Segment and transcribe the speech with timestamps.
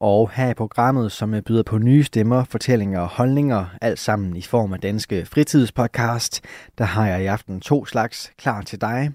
[0.00, 4.42] Og her i programmet, som byder på nye stemmer, fortællinger og holdninger, alt sammen i
[4.42, 6.40] form af danske fritidspodcast,
[6.78, 9.10] der har jeg i aften to slags klar til dig.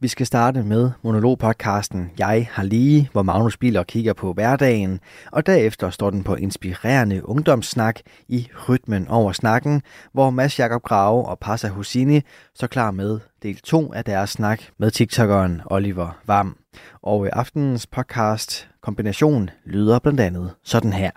[0.00, 5.00] Vi skal starte med monologpodcasten Jeg har lige, hvor Magnus Biler kigger på hverdagen,
[5.32, 11.26] og derefter står den på inspirerende ungdomssnak i rytmen over snakken, hvor Mads Jakob Grave
[11.26, 12.20] og Passa Husini
[12.54, 16.56] så klar med del 2 af deres snak med TikTokeren Oliver Vam.
[17.02, 21.10] Og aftenens podcast kombination lyder blandt andet sådan her.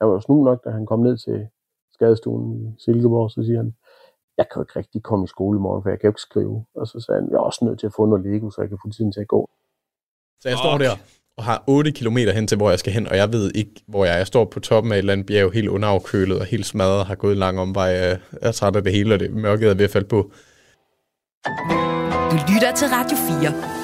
[0.00, 1.46] Jeg var snu nok, da han kom ned til
[1.94, 3.74] skadestuen i Silkeborg, så siger han,
[4.38, 6.20] jeg kan jo ikke rigtig komme i skole i morgen, for jeg kan jo ikke
[6.20, 6.64] skrive.
[6.74, 8.68] Og så sagde han, jeg er også nødt til at få noget Lego, så jeg
[8.68, 9.50] kan få tiden til at gå.
[10.40, 10.94] Så jeg står der
[11.36, 14.04] og har 8 km hen til, hvor jeg skal hen, og jeg ved ikke, hvor
[14.04, 14.18] jeg er.
[14.18, 17.14] Jeg står på toppen af et eller andet bjerg, helt underafkølet og helt smadret, har
[17.14, 17.84] gået lang omvej.
[17.84, 20.20] Jeg er træt af det hele, og det mørket er ved at falde på.
[22.32, 23.81] Du lytter til Radio 4.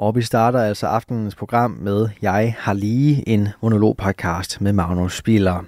[0.00, 5.64] Og vi starter altså aftenens program med Jeg har lige en monologpodcast med Magnus Spiller.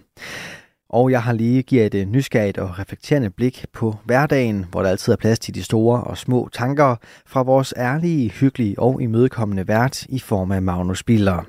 [0.90, 4.90] Og jeg har lige givet et øh, nysgerrigt og reflekterende blik på hverdagen, hvor der
[4.90, 9.68] altid er plads til de store og små tanker fra vores ærlige, hyggelige og imødekommende
[9.68, 11.44] vært i form af Magnus Spiller.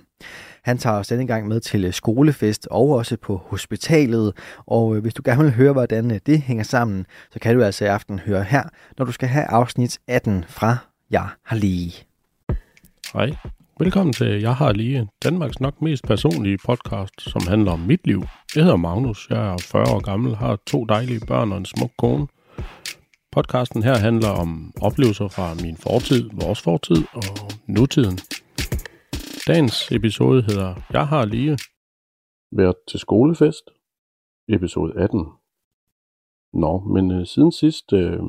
[0.64, 4.34] Han tager os denne gang med til øh, skolefest og også på hospitalet.
[4.68, 7.86] Og øh, hvis du gerne vil høre, hvordan det hænger sammen, så kan du altså
[7.86, 8.64] i aften høre her,
[8.98, 10.78] når du skal have afsnit 18 fra
[11.12, 12.11] Jeg har lige.
[13.14, 13.30] Hej.
[13.80, 18.22] Velkommen til Jeg har lige Danmarks nok mest personlige podcast, som handler om mit liv.
[18.56, 21.92] Jeg hedder Magnus, jeg er 40 år gammel, har to dejlige børn og en smuk
[21.98, 22.28] kone.
[23.31, 27.38] Podcasten her handler om oplevelser fra min fortid, vores fortid og
[27.68, 28.18] nutiden.
[29.48, 31.58] Dagens episode hedder Jeg har lige
[32.52, 33.66] været til skolefest,
[34.50, 35.25] episode 18.
[36.53, 38.19] Nå, men øh, siden sidst, øh,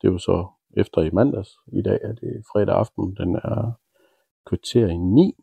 [0.00, 3.72] det var så efter i mandags, i dag er det fredag aften, den er
[4.48, 5.34] kvarter i 9.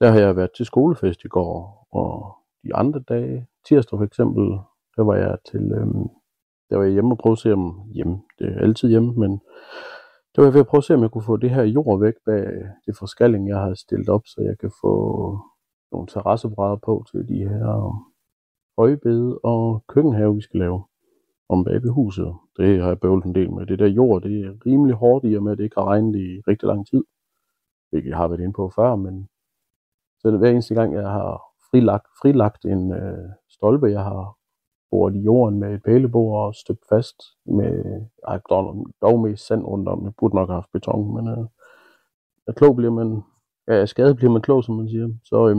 [0.00, 4.44] Der har jeg været til skolefest i går, og de andre dage, tirsdag for eksempel,
[4.96, 6.08] der var jeg til, øhm,
[6.70, 9.30] der var jeg hjemme og prøve at se om, hjemme, det er altid hjemme, men
[10.32, 12.00] der var jeg ved at prøve at se, om jeg kunne få det her jord
[12.00, 12.46] væk bag
[12.86, 14.94] det forskalling, jeg har stillet op, så jeg kan få
[15.92, 17.96] nogle terrassebrædder på til de her øhm,
[18.78, 20.84] højbede og køkkenhave, vi skal lave
[21.48, 22.34] om bag ved huset.
[22.56, 23.66] Det har jeg bøvlet en del med.
[23.66, 26.16] Det der jord, det er rimelig hårdt i og med, at det ikke har regnet
[26.16, 27.04] i rigtig lang tid
[27.96, 29.28] hvilket jeg har været inde på før, men
[30.18, 34.36] så er det hver eneste gang, jeg har frilagt, frilagt en øh, stolpe, jeg har
[34.90, 37.72] boret i jorden med et pælebord og støbt fast med,
[38.28, 41.44] ej, dog, dog mest sand rundt om, jeg burde nok have haft beton, men øh,
[42.48, 43.22] er klog bliver man,
[43.68, 45.56] ja, skadet bliver man klog, som man siger, så øh,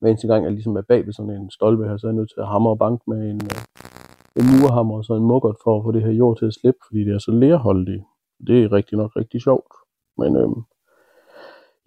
[0.00, 2.16] hver eneste gang, jeg ligesom er bag ved sådan en stolpe her, så er jeg
[2.16, 3.60] nødt til at hamre og banke med en, øh,
[4.40, 6.80] en murhammer og så en muggert for at få det her jord til at slippe,
[6.86, 8.04] fordi det er så lerholdigt.
[8.46, 9.72] Det er rigtig nok rigtig sjovt,
[10.20, 10.50] men øh,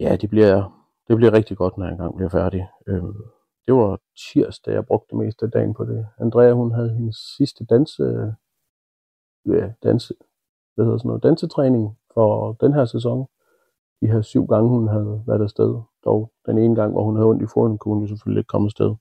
[0.04, 2.68] ja, det bliver, det bliver rigtig godt, når jeg engang bliver færdig.
[2.88, 3.16] Øhm,
[3.66, 6.08] det var tirsdag, jeg brugte det meste af dagen på det.
[6.20, 8.04] Andrea, hun havde hendes sidste danse,
[9.46, 10.14] ja, danse,
[10.76, 13.28] hvad hedder sådan noget, dansetræning for den her sæson.
[14.02, 15.82] De her syv gange, hun havde været afsted.
[16.06, 18.54] Dog den ene gang, hvor hun havde ondt i foden, kunne hun jo selvfølgelig ikke
[18.54, 18.96] komme afsted.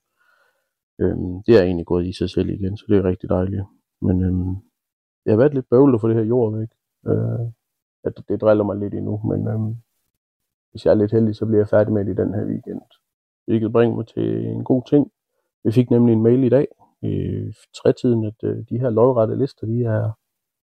[1.01, 3.63] Øhm, det er egentlig gået i sig selv igen, så det er rigtig dejligt.
[4.01, 4.55] Men øhm,
[5.25, 6.69] jeg har været lidt bøvlet for det her jord væk.
[7.07, 7.45] Øh,
[8.03, 9.75] at det driller mig lidt endnu, men øhm,
[10.73, 12.81] hvis jeg er lidt heldig, så bliver jeg færdig med det i den her weekend.
[13.45, 15.11] Hvilket bringer mig til en god ting.
[15.63, 16.67] Vi fik nemlig en mail i dag
[17.03, 20.11] øh, i trætiden, at øh, de her lodrette lister, de er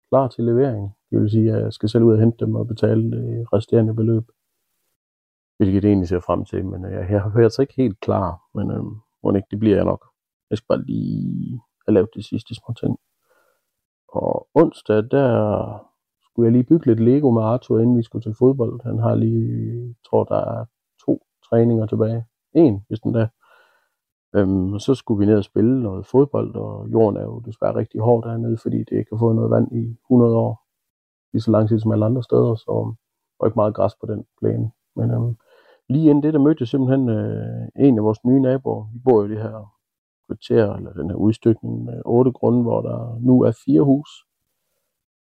[0.10, 0.96] klar til levering.
[1.12, 3.96] Det vil sige, at jeg skal selv ud og hente dem og betale det resterende
[3.96, 4.24] beløb.
[5.58, 8.42] Hvilket det egentlig ser frem til, men øh, jeg er altså ikke helt klar.
[8.54, 10.06] Men øhm, må ikke, det bliver jeg nok.
[10.50, 13.00] Jeg skal bare lige have lavet de sidste små ting.
[14.08, 15.95] Og onsdag, der
[16.36, 18.82] skulle jeg lige bygge lidt Lego med Arthur, inden vi skulle til fodbold.
[18.84, 20.66] Han har lige, tror der er
[21.06, 22.26] to træninger tilbage.
[22.54, 23.28] En, hvis den der.
[24.36, 27.76] Øhm, og så skulle vi ned og spille noget fodbold, og jorden er jo desværre
[27.76, 30.54] rigtig hård dernede, fordi det ikke har fået noget vand i 100 år.
[31.34, 32.96] Lige så lang tid som alle andre steder, så
[33.40, 34.72] var ikke meget græs på den plæne.
[34.96, 35.36] Men øhm,
[35.90, 38.84] lige inden det, der mødte jeg simpelthen øh, en af vores nye naboer.
[38.94, 39.76] Vi bor i det her
[40.28, 44.10] kvarter, eller den her udstykning med otte grunde, hvor der nu er fire hus.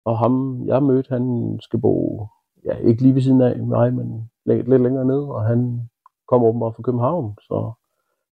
[0.05, 2.27] Og ham, jeg mødte, han skal bo,
[2.65, 5.89] ja, ikke lige ved siden af mig, men lidt, lidt længere ned, og han
[6.27, 7.71] kommer åbenbart fra København, så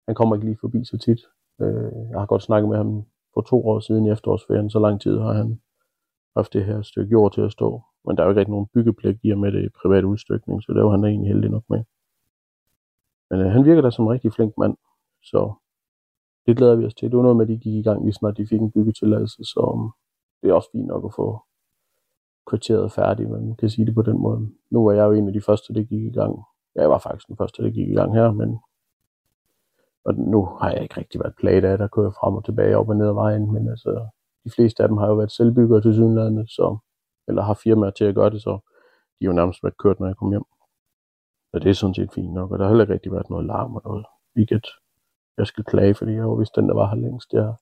[0.07, 1.19] han kommer ikke lige forbi så tit.
[1.61, 3.03] Øh, jeg har godt snakket med ham
[3.33, 5.61] for to år siden i efterårsferien, så lang tid har han
[6.35, 7.81] haft det her stykke jord til at stå.
[8.05, 10.73] Men der er jo ikke rigtig nogen byggepligt i og med det privat udstykning, så
[10.73, 11.83] det var han da egentlig heldig nok med.
[13.29, 14.77] Men øh, han virker da som en rigtig flink mand.
[15.23, 15.53] Så
[16.45, 17.09] det glæder vi os til.
[17.09, 19.43] Det var noget med, at de gik i gang, lige snart de fik en byggetilladelse,
[19.43, 19.89] så øh,
[20.41, 21.39] det er også fint nok at få
[22.47, 24.49] kvarteret færdig, man kan sige det på den måde.
[24.71, 26.39] Nu var jeg jo en af de første, der gik i gang.
[26.75, 28.59] Jeg var faktisk den første, der gik i gang her, men
[30.05, 32.89] og nu har jeg ikke rigtig været plaget af, der kører frem og tilbage op
[32.89, 34.07] og ned ad vejen, men altså,
[34.45, 36.77] de fleste af dem har jo været selvbyggere til sydenlandet, så,
[37.27, 38.59] eller har firmaer til at gøre det, så
[39.19, 40.43] de er jo nærmest været kørt, når jeg kom hjem.
[41.51, 43.45] Så det er sådan set fint nok, og der har heller ikke rigtig været noget
[43.45, 44.05] larm og noget
[44.37, 44.67] weekend.
[45.37, 47.33] Jeg skal klage, fordi jeg var vist den, der var her længst.
[47.33, 47.53] Jeg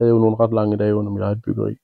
[0.00, 1.76] havde jo nogle ret lange dage under mit eget byggeri.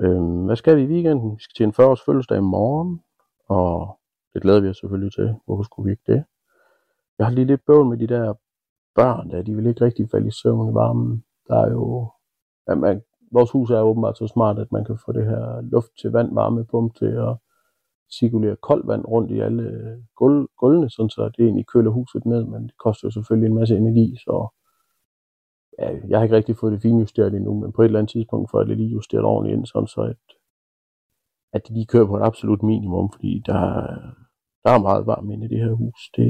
[0.00, 1.30] Øhm, hvad skal vi i weekenden?
[1.36, 3.02] Vi skal til en 40 års fødselsdag i morgen,
[3.48, 3.98] og
[4.34, 5.34] det glæder vi os selvfølgelig til.
[5.46, 6.24] Hvorfor skulle vi ikke det?
[7.18, 8.34] Jeg har lige lidt bøvl med de der
[8.94, 11.24] børn, der de vil ikke rigtig falde i søvn i varmen.
[11.48, 12.10] Der er jo,
[12.68, 13.02] ja, man,
[13.32, 16.34] vores hus er åbenbart så smart, at man kan få det her luft til vand
[16.34, 17.36] varmepumpe til at
[18.18, 19.66] cirkulere koldt vand rundt i alle
[20.16, 23.58] gulv, gulvene, sådan så det egentlig køler huset ned, men det koster jo selvfølgelig en
[23.58, 24.48] masse energi, så
[25.78, 28.50] ja, jeg har ikke rigtig fået det finjusteret endnu, men på et eller andet tidspunkt
[28.50, 30.16] får jeg det lige justeret ordentligt ind, sådan så at,
[31.52, 33.60] at de kører på et absolut minimum, fordi der,
[34.64, 36.10] der er meget varmt inde i det her hus.
[36.16, 36.28] Det,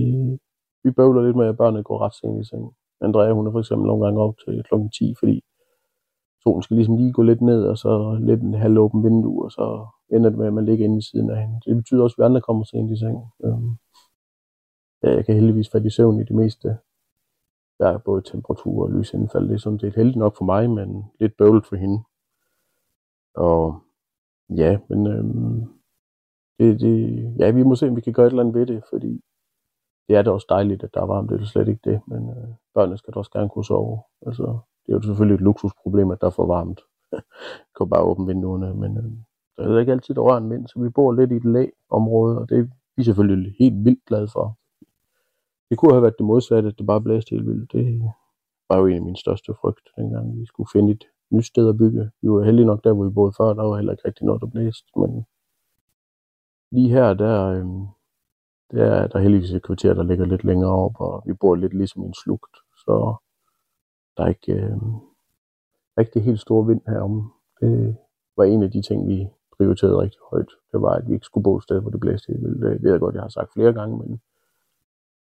[0.85, 2.75] vi bøvler lidt med, at børnene går ret sent i seng.
[3.01, 4.75] Andrea, hun er for eksempel nogle gange op til kl.
[4.99, 5.37] 10, fordi
[6.43, 9.51] solen skal ligesom lige gå lidt ned, og så lidt en halv åben vindue, og
[9.53, 11.61] så ender det med, at man ligger inde i siden af hende.
[11.67, 13.19] Det betyder også, at vi andre kommer sent i seng.
[13.45, 13.71] Øhm,
[15.03, 16.69] ja, jeg kan heldigvis falde i søvn i det meste.
[17.79, 19.49] Der både temperatur og lysindfald.
[19.49, 22.03] Det er sådan set heldigt nok for mig, men lidt bøvlet for hende.
[23.35, 23.83] Og
[24.49, 25.77] ja, men øhm,
[26.59, 28.83] det, det, ja, vi må se, om vi kan gøre et eller andet ved det,
[28.91, 29.21] fordi
[30.09, 31.31] det er da også dejligt, at der er varmt.
[31.31, 34.03] Det er slet ikke det, men øh, børnene skal da også gerne kunne sove.
[34.27, 34.43] Altså,
[34.87, 36.81] det er jo selvfølgelig et luksusproblem, at der er for varmt.
[37.77, 39.13] kan bare åbne vinduerne, men øh,
[39.57, 42.39] der er ikke altid, der rører en vind, så vi bor lidt i et læ-område,
[42.39, 44.59] og det er vi selvfølgelig helt vildt glade for.
[45.71, 47.73] Det kunne have været det modsatte, at det bare blæste helt vildt.
[47.73, 48.03] Det
[48.69, 51.77] var jo en af mine største frygt, dengang vi skulle finde et nyt sted at
[51.77, 52.11] bygge.
[52.23, 54.41] Vi var heldige nok der, hvor vi boede før, der var heller ikke rigtig noget,
[54.41, 55.27] der blæste, men
[56.71, 57.67] lige her, der, øh,
[58.71, 61.75] der er der heldigvis et kvarter, der ligger lidt længere op, og vi bor lidt
[61.75, 63.15] ligesom i en slugt, så
[64.17, 64.81] der er ikke, øh,
[65.91, 67.33] der er ikke det helt store vind herom.
[67.61, 67.97] Det
[68.37, 70.51] var en af de ting, vi prioriterede rigtig højt.
[70.73, 72.63] Det var, at vi ikke skulle bo et sted, hvor det blæste helt vildt.
[72.63, 74.21] Det ved jeg godt, jeg har sagt flere gange, men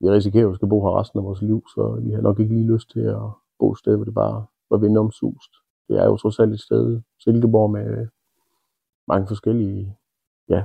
[0.03, 2.39] vi risikerer, at vi skal bo her resten af vores liv, så vi har nok
[2.39, 3.29] ikke lige lyst til at
[3.59, 5.51] bo et sted, hvor det bare var vindomsust.
[5.87, 8.07] Det er jo trods alt et sted, Silkeborg, med
[9.07, 9.97] mange forskellige
[10.49, 10.63] ja,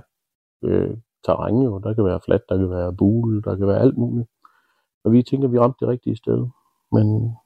[0.64, 1.78] øh, terræn jo.
[1.78, 4.28] Der kan være fladt, der kan være bule, der kan være alt muligt.
[5.04, 6.46] Og vi tænker, at vi ramte det rigtige sted.
[6.92, 7.36] Men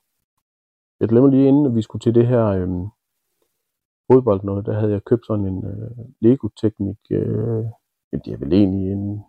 [1.00, 2.68] jeg glemmer lige inden, at vi skulle til det her øh,
[4.10, 6.98] fodbold noget, der havde jeg købt sådan en øh, Lego-teknik.
[7.10, 7.64] Øh,
[8.12, 9.24] det er vel egentlig en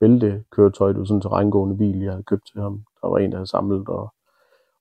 [0.00, 2.84] bæltekøretøj, det var sådan en terrængående bil, jeg havde købt til ham.
[3.02, 4.14] Der var en, der havde samlet, og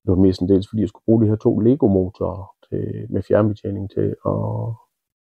[0.03, 3.21] det var mest en del, fordi jeg skulle bruge de her to Lego-motorer til, med
[3.21, 4.75] fjernbetjening til og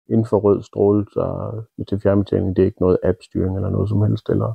[0.09, 2.56] infrarød stråle der, til fjernbetjening.
[2.56, 4.53] Det er ikke noget app-styring eller noget som helst, eller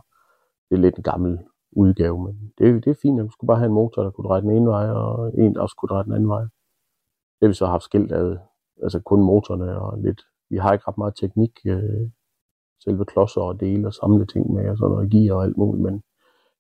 [0.71, 1.39] det er lidt en gammel
[1.73, 4.29] udgave, men det, det er fint, at vi skulle bare have en motor, der kunne
[4.29, 6.41] dreje den ene vej, og en, der også kunne dreje den anden vej.
[6.41, 8.37] Det har vi så haft skilt af,
[8.83, 10.23] altså kun motorerne og lidt.
[10.51, 12.11] Vi har ikke ret meget teknik, øh,
[12.85, 15.83] selve klodser og dele og samle ting med, og sådan noget gear og alt muligt,
[15.83, 16.03] men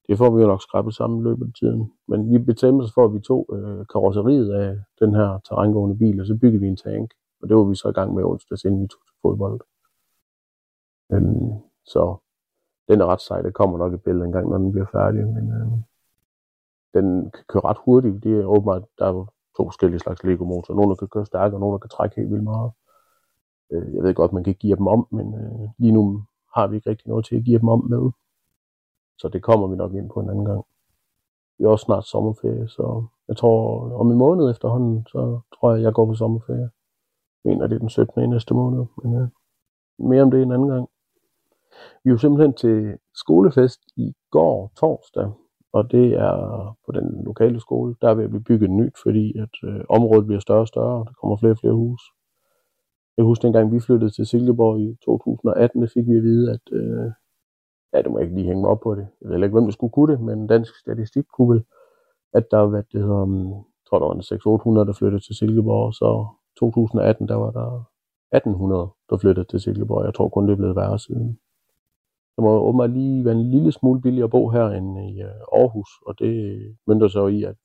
[0.08, 1.92] det får vi jo nok skrabet sammen i løbet af tiden.
[2.08, 6.20] Men vi bestemte os for, at vi tog øh, karosseriet af den her terrængående bil,
[6.20, 7.10] og så byggede vi en tank.
[7.42, 9.60] Og det var vi så i gang med onsdags, inden vi tog til fodbold.
[11.12, 11.52] Øhm,
[11.84, 12.16] så
[12.88, 13.42] den er ret sej.
[13.42, 15.26] Der kommer nok et billede en gang, når den bliver færdig.
[15.26, 15.68] Men øh,
[16.94, 18.24] den kan køre ret hurtigt.
[18.24, 20.76] Det er åbenbart, der er to forskellige slags Lego-motorer.
[20.76, 22.70] Nogle, der kan køre stærkere, og nogle, der kan trække helt vildt meget.
[23.72, 26.22] Øh, jeg ved godt, man kan give dem om, men øh, lige nu
[26.54, 28.10] har vi ikke rigtig noget til at give dem om med.
[29.18, 30.64] Så det kommer vi nok ind på en anden gang.
[31.58, 35.82] Vi er også snart sommerferie, så jeg tror, om en måned efterhånden, så tror jeg,
[35.82, 36.70] jeg går på sommerferie.
[37.44, 38.22] Jeg mener, det er den 17.
[38.22, 39.28] i næste måned, men øh,
[39.98, 40.88] mere om det en anden gang.
[42.04, 45.30] Vi er jo simpelthen til skolefest i går torsdag,
[45.72, 47.96] og det er på den lokale skole.
[48.00, 50.98] Der er ved at blive bygget nyt, fordi at øh, området bliver større og større,
[51.00, 52.04] og der kommer flere og flere huse.
[53.18, 56.64] Jeg husker dengang vi flyttede til Silkeborg i 2018, der fik vi at vide, at
[56.72, 57.10] øh,
[57.92, 59.06] ja, det må jeg ikke lige hænge mig op på det.
[59.20, 61.64] Jeg ved ikke, hvem der skulle kunne det, men dansk statistik kunne vel,
[62.32, 63.26] at der var, det hedder,
[63.78, 66.26] jeg tror, der var 600-800, der flyttede til Silkeborg, så
[66.60, 67.68] 2018, der var der
[68.36, 70.04] 1800, der flyttede til Silkeborg.
[70.04, 71.28] Jeg tror kun, det er blevet værre siden.
[72.36, 75.58] Det må åbenbart lige være en lille smule billigere at bo her end i øh,
[75.58, 76.32] Aarhus, og det
[76.86, 77.56] mønter sig jo i, at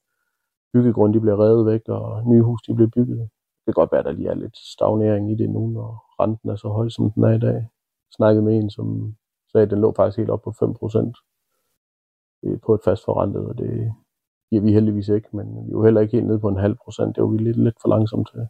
[0.73, 3.29] byggegrunden de bliver revet væk, og nye hus de bliver bygget.
[3.65, 6.49] Det kan godt være, at der lige er lidt stagnering i det nu, når renten
[6.49, 7.53] er så høj, som den er i dag.
[7.53, 7.67] Jeg
[8.15, 9.15] snakkede med en, som
[9.51, 13.93] sagde, at den lå faktisk helt op på 5% på et fast forrentet, og det
[14.49, 16.75] giver vi heldigvis ikke, men vi er jo heller ikke helt nede på en halv
[16.83, 17.15] procent.
[17.15, 18.47] Det var vi lidt, lidt for langsomt til.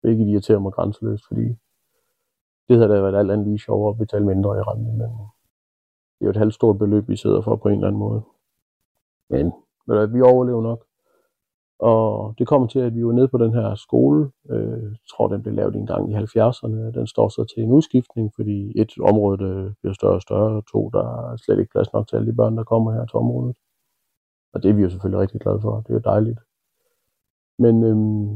[0.00, 1.44] Hvilket irriterer mig grænseløst, fordi
[2.68, 5.08] det havde da været alt andet lige sjovere at betale mindre i rente, men det
[6.20, 8.22] er jo et halvt stort beløb, vi sidder for på en eller anden måde.
[9.30, 9.52] Men
[10.14, 10.86] vi overlever nok.
[11.80, 14.30] Og det kommer til, at vi var nede på den her skole.
[14.50, 16.98] Øh, jeg tror, den blev lavet en gang i 70'erne.
[16.98, 20.90] Den står så til en udskiftning, fordi et område bliver større og større, og to,
[20.92, 23.56] der er slet ikke plads nok til alle de børn, der kommer her til området.
[24.54, 25.80] Og det er vi jo selvfølgelig rigtig glade for.
[25.80, 26.40] Det er jo dejligt.
[27.58, 28.28] Men øhm,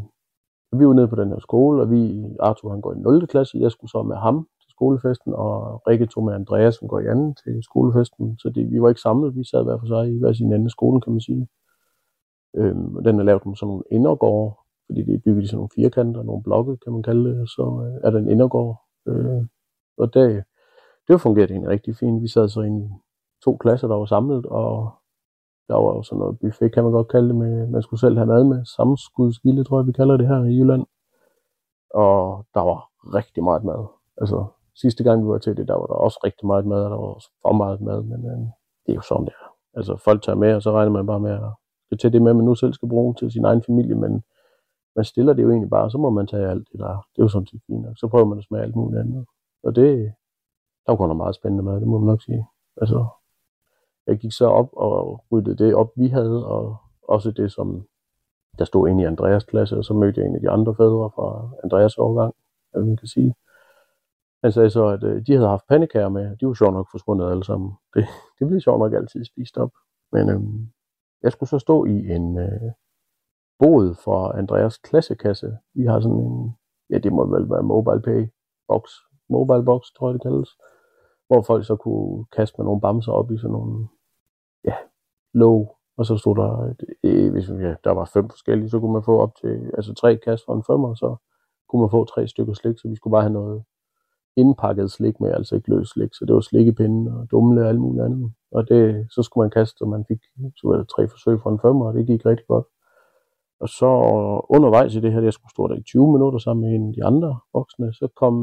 [0.78, 3.26] vi var nede på den her skole, og vi, Arthur han går i 0.
[3.26, 7.00] klasse, jeg skulle så med ham til skolefesten, og Rikke tog med Andreas, som går
[7.00, 8.38] i anden til skolefesten.
[8.38, 10.70] Så det, vi var ikke samlet, vi sad hver for sig i hver sin anden
[10.70, 11.48] skole, kan man sige.
[12.54, 14.54] Øhm, den er lavet med sådan nogle indergårde,
[14.86, 17.48] fordi det er bygget i sådan nogle firkanter, nogle blokke, kan man kalde det, og
[17.48, 18.82] så øh, er der en indergård.
[19.08, 19.42] Øh,
[19.98, 20.44] og det,
[21.08, 22.22] det fungerede egentlig rigtig fint.
[22.22, 22.88] Vi sad så i
[23.44, 24.90] to klasser, der var samlet, og
[25.68, 28.16] der var jo sådan noget buffet, kan man godt kalde det, med, man skulle selv
[28.16, 28.64] have mad med.
[28.64, 30.86] Samskudsgilde, tror jeg, vi kalder det her i Jylland.
[31.94, 33.86] Og der var rigtig meget mad.
[34.16, 36.90] Altså, sidste gang vi var til det, der var der også rigtig meget mad, og
[36.90, 38.38] der var også for meget mad, men øh,
[38.86, 39.40] det er jo sådan, der.
[39.74, 41.52] Altså, folk tager med, og så regner man bare med at
[41.94, 44.22] skal tage det med, man nu selv skal bruge til sin egen familie, men
[44.96, 47.06] man stiller det jo egentlig bare, så må man tage alt det der.
[47.12, 47.98] Det er jo sådan set fint nok.
[47.98, 49.26] Så prøver man at smage alt muligt andet.
[49.62, 50.12] Og det,
[50.86, 52.46] der var meget spændende med, det må man nok sige.
[52.76, 53.06] Altså,
[54.06, 57.86] jeg gik så op og ryddede det op, vi havde, og også det, som
[58.58, 61.10] der stod inde i Andreas klasse, og så mødte jeg en af de andre fædre
[61.14, 62.34] fra Andreas årgang,
[62.72, 63.34] hvad man kan sige.
[64.42, 67.30] Han sagde så, at øh, de havde haft pandekager med, de var sjovt nok forsvundet
[67.30, 67.72] alle sammen.
[67.94, 68.06] Det,
[68.38, 69.70] det blev sjovt nok altid spist op.
[70.12, 70.68] Men øhm,
[71.24, 72.70] jeg skulle så stå i en øh,
[73.58, 75.58] bod for Andreas klassekasse.
[75.74, 76.56] Vi har sådan en,
[76.90, 78.26] ja det må vel være mobile pay
[78.68, 78.84] box,
[79.28, 80.50] mobile box tror jeg det kaldes,
[81.26, 83.88] hvor folk så kunne kaste med nogle bamser op i sådan nogle,
[84.64, 84.76] ja,
[85.34, 88.92] låg, og så stod der, øh, øh hvis ja, der var fem forskellige, så kunne
[88.92, 91.16] man få op til, altså tre kast for en femmer, så
[91.68, 93.64] kunne man få tre stykker slik, så vi skulle bare have noget
[94.36, 97.80] indpakket slik med, altså ikke løs slik, så det var slikkepinde og dumle og alt
[97.80, 98.32] muligt andet.
[98.52, 100.18] Og det, så skulle man kaste, og man fik
[100.56, 102.66] så var det tre forsøg for en femmer, og det gik rigtig godt.
[103.60, 103.90] Og så
[104.48, 106.94] undervejs i det her, jeg skulle stå der i 20 minutter sammen med en af
[106.94, 108.34] de andre voksne, så kom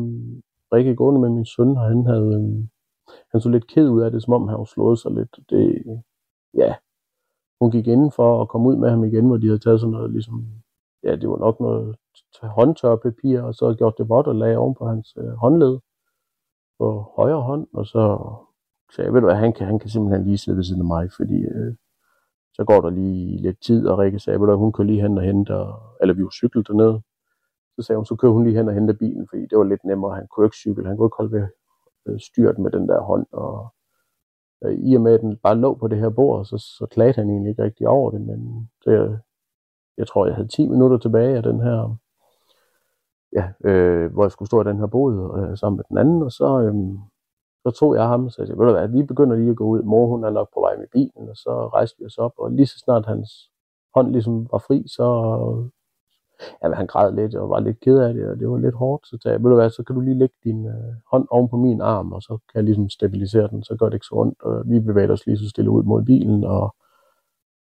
[0.74, 2.70] Rikke gående med min søn, og han havde, øhm,
[3.32, 5.40] han så lidt ked ud af det, som om han havde slået sig lidt.
[5.50, 5.84] Det,
[6.54, 6.76] ja,
[7.62, 9.92] hun gik indenfor for at komme ud med ham igen, hvor de havde taget sådan
[9.92, 10.36] noget, ligesom,
[11.04, 11.96] ja, det var nok noget
[12.44, 15.80] håndtørpapir, og så gjort det vådt og lagde oven på hans øh, håndled
[16.80, 18.04] på højre hånd, og så
[18.96, 20.88] sagde jeg, ved du hvad, han kan, han kan simpelthen lige sidde ved siden af
[20.88, 21.76] mig, fordi øh,
[22.54, 25.18] så går der lige lidt tid, og Rikke sagde, ved du hun kører lige hen
[25.18, 25.54] og hente,
[26.02, 27.02] eller vi var cyklet dernede,
[27.76, 29.84] så sagde hun, så kører hun lige hen og henter bilen, fordi det var lidt
[29.86, 31.48] nemmere, han kunne ikke cykle, han kunne ikke holde ved
[32.08, 33.74] øh, styrt med den der hånd, og
[34.64, 37.16] øh, i og med, at den bare lå på det her bord, så, så klagede
[37.16, 39.20] han egentlig ikke rigtig over det, men det,
[40.02, 41.96] jeg tror, jeg havde 10 minutter tilbage af den her
[43.38, 46.22] ja, øh, hvor jeg skulle stå i den her bod øh, sammen med den anden,
[46.24, 46.74] og så, øh,
[47.64, 49.82] så tog jeg ham og sagde, ved du hvad, vi begynder lige at gå ud,
[49.82, 52.52] mor hun er nok på vej med bilen, og så rejste vi os op, og
[52.52, 53.30] lige så snart hans
[53.96, 55.08] hånd ligesom var fri, så
[56.64, 59.08] ja, han græd lidt og var lidt ked af det, og det var lidt hårdt,
[59.08, 61.50] så sagde jeg, ved du hvad, så kan du lige lægge din øh, hånd oven
[61.50, 64.16] på min arm, og så kan jeg ligesom stabilisere den, så gør det ikke så
[64.16, 66.76] ondt, og vi bevæger os lige så stille ud mod bilen, og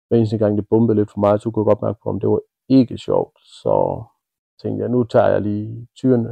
[0.09, 2.21] hver eneste gang det bumpede lidt for meget, så kunne jeg godt mærke på, om
[2.21, 4.03] det var ikke sjovt, så
[4.63, 6.27] tænkte jeg, nu tager jeg lige tyren,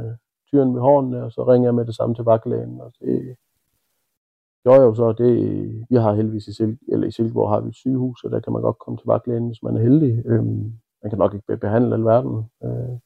[0.47, 3.35] tyren med hårene, og så ringer jeg med det samme til vagtlægen, og det
[4.63, 5.31] gjorde jeg jo så, det,
[5.89, 8.53] vi har heldigvis i, Sil eller i Silkeborg har vi et sygehus, og der kan
[8.53, 10.23] man godt komme til vagtlægen, hvis man er heldig.
[10.25, 12.45] Øhm, man kan nok ikke behandle alverden.
[12.63, 12.97] Øh,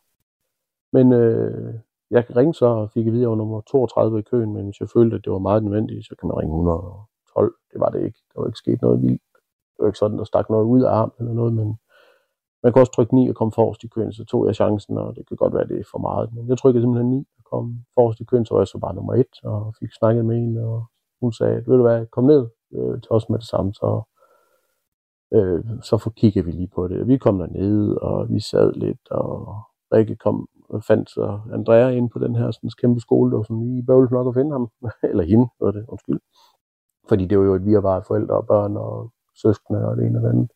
[0.93, 1.73] men øh,
[2.11, 4.53] jeg kan ringe så og fik at vide, at jeg var nummer 32 i køen,
[4.53, 7.55] men hvis jeg følte, at det var meget nødvendigt, så kan man ringe 112.
[7.73, 8.19] Det var det ikke.
[8.33, 9.21] Der var ikke sket noget vildt.
[9.81, 11.77] Det var ikke sådan, der stak noget ud af armen eller noget, men
[12.63, 15.15] man kunne også trykke 9 og komme forrest i køen, så tog jeg chancen, og
[15.15, 16.33] det kan godt være, det er for meget.
[16.33, 18.95] Men jeg trykkede simpelthen 9 og kom forrest i køen, så var jeg så bare
[18.95, 20.85] nummer 1, og fik snakket med en, og
[21.21, 24.01] hun sagde, ved du hvad, kom ned øh, til os med det samme, så,
[25.33, 27.07] øh, så får kiggede vi lige på det.
[27.07, 29.55] Vi kom derned, og vi sad lidt, og
[29.93, 33.43] Rikke kom og fandt så Andrea ind på den her sådan, kæmpe skole, der var
[33.43, 34.69] sådan lige bøvlet nok at finde ham,
[35.11, 36.19] eller hende, var det, undskyld.
[37.09, 39.11] Fordi det var jo et virvar af forældre og børn og
[39.41, 40.51] søskende og det ene og det andet.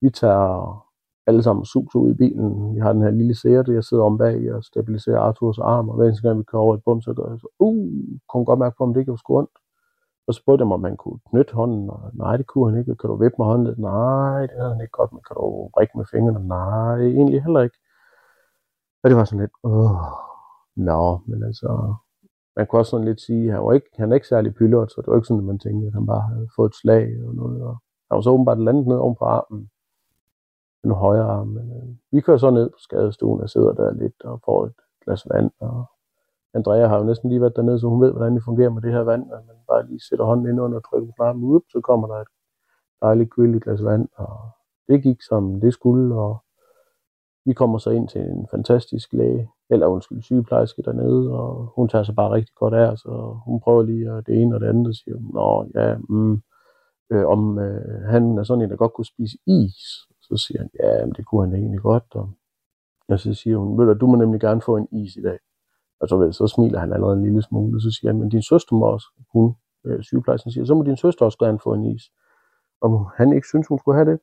[0.00, 0.84] Vi tager
[1.26, 2.74] alle sammen sus ud i bilen.
[2.74, 5.96] Vi har den her lille sære, jeg sidder om bag og stabiliserer Arthurs arm, og
[5.96, 8.58] hver eneste gang vi kører over et bum, så gør jeg så, uh, kunne godt
[8.58, 9.50] mærke på, om det ikke var sgu ondt.
[10.26, 12.78] Og så spurgte jeg mig, om man kunne knytte hånden, og nej, det kunne han
[12.80, 12.96] ikke.
[12.96, 13.74] Kan du vippe med hånden?
[13.78, 16.48] Nej, det havde han ikke godt, men kan du række med fingrene?
[16.48, 17.78] Nej, egentlig heller ikke.
[19.02, 19.90] Og det var sådan lidt, åh,
[20.76, 21.94] nå, men altså,
[22.56, 24.90] man kunne også sådan lidt sige, at han var ikke, han er ikke særlig pyldret,
[24.90, 27.04] så det var ikke sådan, at man tænkte, at han bare havde fået et slag
[27.04, 27.62] eller noget.
[27.62, 27.76] Og
[28.08, 29.70] der var så åbenbart landet ned oven på armen
[30.82, 31.46] den højre arm.
[31.46, 34.72] Men, øh, vi kører så ned på skadestuen og sidder der lidt og får et
[35.04, 35.50] glas vand.
[35.60, 35.84] Og
[36.54, 38.92] Andrea har jo næsten lige været dernede, så hun ved, hvordan det fungerer med det
[38.92, 39.32] her vand.
[39.32, 42.06] At man bare lige sætter hånden ind under og trykker på knappen ud, så kommer
[42.08, 42.28] der et
[43.02, 44.08] dejligt køligt glas vand.
[44.16, 44.38] Og
[44.88, 46.36] det gik som det skulle, og
[47.44, 52.04] vi kommer så ind til en fantastisk læge, eller undskyld, sygeplejerske dernede, og hun tager
[52.04, 54.68] sig bare rigtig godt af os, og hun prøver lige at det ene og det
[54.68, 56.42] andet, og siger, nå ja, mm,
[57.10, 59.78] øh, om øh, han er sådan en, der godt kunne spise is.
[60.22, 62.30] Så siger han, ja, men det kunne han egentlig godt, og,
[63.08, 65.38] og så siger hun, Møller, du, må nemlig gerne få en is i dag.
[66.00, 68.28] Og så, ved, så smiler han allerede en lille smule, og så siger han, men
[68.28, 69.54] din søster må også, hun,
[69.86, 72.02] øh, sygeplejersken siger, så må din søster også gerne få en is.
[72.80, 74.20] Og han ikke synes, hun skulle have det.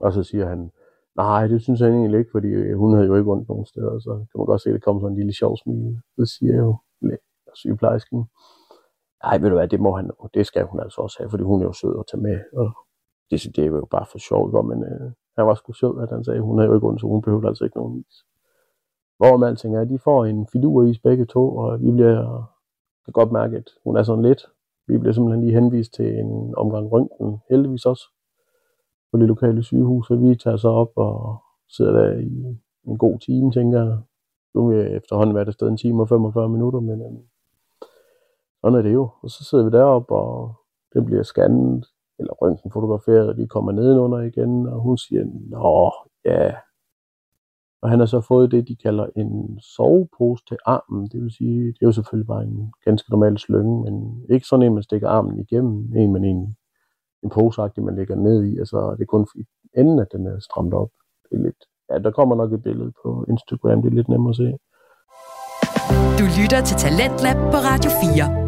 [0.00, 0.70] Og så siger han,
[1.16, 3.98] Nej, det synes jeg egentlig ikke, fordi øh, hun havde jo ikke ondt nogen steder,
[3.98, 6.00] så kan man godt se, at det kommer sådan en lille sjov smil.
[6.16, 6.76] Så siger jeg jo,
[7.54, 8.24] sygeplejersken,
[9.24, 11.60] nej, ved du hvad, det må han, det skal hun altså også have, fordi hun
[11.60, 12.70] er jo sød at tage med, og
[13.30, 16.24] det, det er jo bare for sjov, men øh, han var sgu sød, at han
[16.24, 18.24] sagde, hun havde jo ikke ondt, så hun behøvede altså ikke nogen is.
[19.18, 22.52] Hvorom alting er, de får en filuris begge to, og vi bliver,
[23.04, 24.42] kan godt mærke, at hun er sådan lidt,
[24.86, 28.04] vi bliver simpelthen lige henvist til en omgang røntgen, heldigvis også,
[29.12, 33.18] på det lokale sygehus, og vi tager så op og sidder der i en god
[33.18, 33.98] time, tænker jeg.
[34.54, 37.18] Nu vil jeg efterhånden være der sted en time og 45 minutter, men øh,
[38.60, 39.10] sådan er det jo.
[39.22, 40.54] Og så sidder vi deroppe, og
[40.94, 41.86] det bliver scannet,
[42.18, 45.92] eller røntgen fotograferet, og vi kommer nedenunder igen, og hun siger, nå,
[46.24, 46.54] ja.
[47.82, 51.08] Og han har så fået det, de kalder en sovepose til armen.
[51.12, 54.66] Det vil sige, det er jo selvfølgelig bare en ganske normal slynge, men ikke sådan
[54.66, 56.56] en, man stikker armen igennem, en man en
[57.22, 59.44] en poseagtig, man lægger ned i, altså det er kun i
[59.76, 60.90] enden, at den er stramt op.
[61.30, 64.30] Det er lidt, ja, der kommer nok et billede på Instagram, det er lidt nemmere
[64.30, 64.48] at se.
[66.18, 68.47] Du lytter til Talentlab på Radio 4.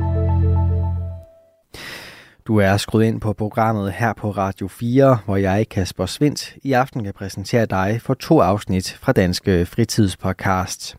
[2.50, 6.72] Du er skruet ind på programmet her på Radio 4, hvor jeg, Kasper Svindt, i
[6.72, 10.96] aften kan præsentere dig for to afsnit fra Danske Fritidspodcast.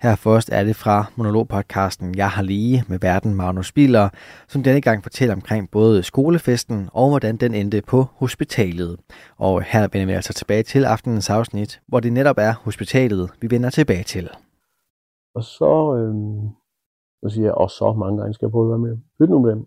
[0.00, 4.08] Her først er det fra monologpodcasten Jeg har lige med verden Magnus Biller,
[4.48, 8.96] som denne gang fortæller omkring både skolefesten og hvordan den endte på hospitalet.
[9.38, 13.50] Og her vender vi altså tilbage til aftenens afsnit, hvor det netop er hospitalet, vi
[13.50, 14.30] vender tilbage til.
[15.34, 16.14] Og så, øh,
[17.22, 18.96] så siger jeg, og så mange gange skal jeg prøve at være med.
[19.20, 19.66] Hyt nu med dem.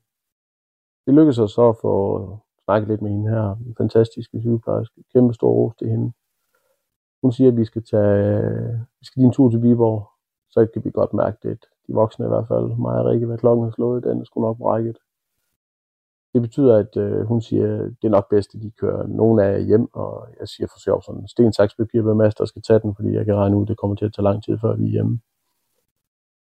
[1.07, 5.33] Det lykkedes os så at få snakket lidt med hende her, en fantastiske sygeplejerske, kæmpe
[5.33, 6.11] stor ros til hende.
[7.21, 8.41] Hun siger, at vi skal tage
[8.99, 10.09] vi skal lige en tur til Viborg,
[10.49, 11.65] så kan vi godt mærke det.
[11.87, 14.41] De voksne i hvert fald, mig og Rikke, hvad klokken har slået, den er sgu
[14.41, 14.97] nok brækket.
[16.33, 19.39] Det betyder, at øh, hun siger, at det er nok bedst, at de kører nogen
[19.39, 22.79] af hjem, og jeg siger for sjov sådan, sten, saks, papir, hvem der skal tage
[22.79, 24.75] den, fordi jeg kan regne ud, at det kommer til at tage lang tid, før
[24.75, 25.19] vi er hjemme.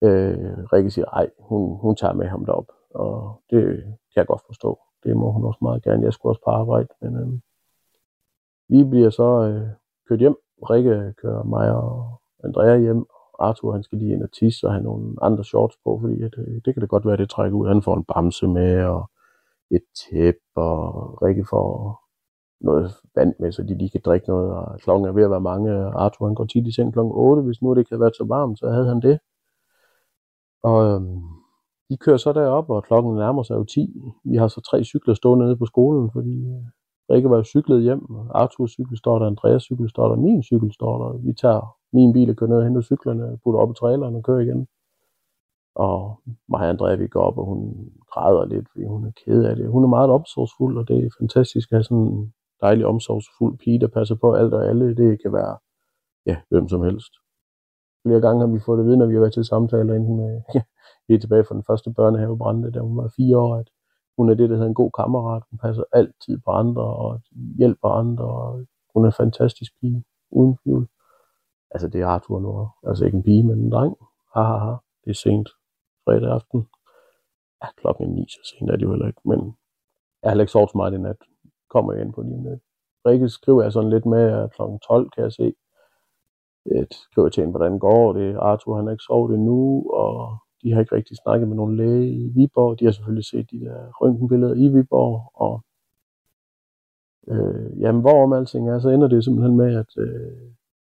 [0.02, 4.42] Øh, Rikke siger, ej, hun, hun tager med ham derop, og det kan jeg godt
[4.46, 4.78] forstå.
[5.04, 6.04] Det må hun også meget gerne.
[6.04, 7.28] Jeg skulle også på arbejde, men øh,
[8.68, 9.68] vi bliver så øh,
[10.08, 10.36] kørt hjem.
[10.70, 13.06] Rikke kører mig og Andrea hjem,
[13.38, 16.34] Arthur han skal lige ind og tisse og have nogle andre shorts på, fordi at,
[16.38, 17.68] øh, det kan det godt være, det trækker ud.
[17.68, 19.10] Han får en bamse med og
[19.70, 20.78] et tæp, og
[21.22, 21.98] Rikke får
[22.60, 25.40] noget vand med, så de lige kan drikke noget, og klokken er ved at være
[25.40, 25.72] mange.
[25.72, 28.24] Arthur han går tit i seng klokken 8, hvis nu det ikke havde været så
[28.24, 29.18] varmt, så havde han det.
[30.62, 31.41] Og øhm,
[31.92, 34.02] de kører så derop, og klokken nærmer sig jo 10.
[34.24, 36.64] Vi har så tre cykler stående nede på skolen, fordi øh,
[37.10, 38.06] Rikke var jo cyklet hjem.
[38.34, 41.18] Arthurs cykel står der, Andreas cykel står der, min cykel står der.
[41.18, 44.22] Vi tager min bil og kører ned og henter cyklerne, putter op i traileren og
[44.22, 44.66] kører igen.
[45.74, 47.60] Og mig og Andrea, vi går op, og hun
[48.12, 49.70] græder lidt, fordi hun er ked af det.
[49.70, 53.80] Hun er meget omsorgsfuld, og det er fantastisk at have sådan en dejlig omsorgsfuld pige,
[53.80, 54.96] der passer på alt og alle.
[54.96, 55.56] Det kan være,
[56.26, 57.12] ja, hvem som helst.
[58.06, 60.34] Flere gange har vi fået det ved, når vi har været til samtaler, enten med,
[60.36, 60.62] øh, ja,
[61.08, 63.70] vi tilbage fra den første børnehavebrænde, da hun var fire år, at
[64.16, 65.42] hun er det, der hedder en god kammerat.
[65.50, 67.20] Hun passer altid på andre og
[67.58, 70.88] hjælper andre, og hun er en fantastisk pige, uden tvivl.
[71.70, 72.68] Altså, det er Arthur nu.
[72.88, 73.96] Altså ikke en pige, men en dreng.
[74.34, 74.74] Ha, ha, ha.
[75.04, 75.48] Det er sent.
[76.04, 76.68] Fredag aften.
[77.62, 79.20] Ja, klokken er ni, så sent er det jo heller ikke.
[79.24, 79.40] Men
[80.22, 81.16] jeg har heller ikke sovet så meget i nat.
[81.70, 82.60] Kommer jeg ind på lige lidt.
[83.06, 85.54] Rikke skriver jeg sådan lidt med, at klokken 12 kan jeg se.
[86.66, 88.36] Et skriver til hende, hvordan går det.
[88.36, 92.10] Arthur, han har ikke sovet endnu, og de har ikke rigtig snakket med nogen læge
[92.10, 92.80] i Viborg.
[92.80, 95.64] De har selvfølgelig set de der røntgenbilleder i Viborg, og
[97.28, 100.32] øh, jamen, hvorom alting er, så ender det simpelthen med, at øh,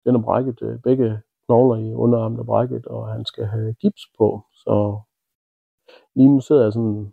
[0.05, 4.03] den er brækket, øh, begge knogler i underarmen er brækket, og han skal have gips
[4.19, 4.41] på.
[4.53, 4.99] Så
[6.15, 7.13] lige nu sidder jeg sådan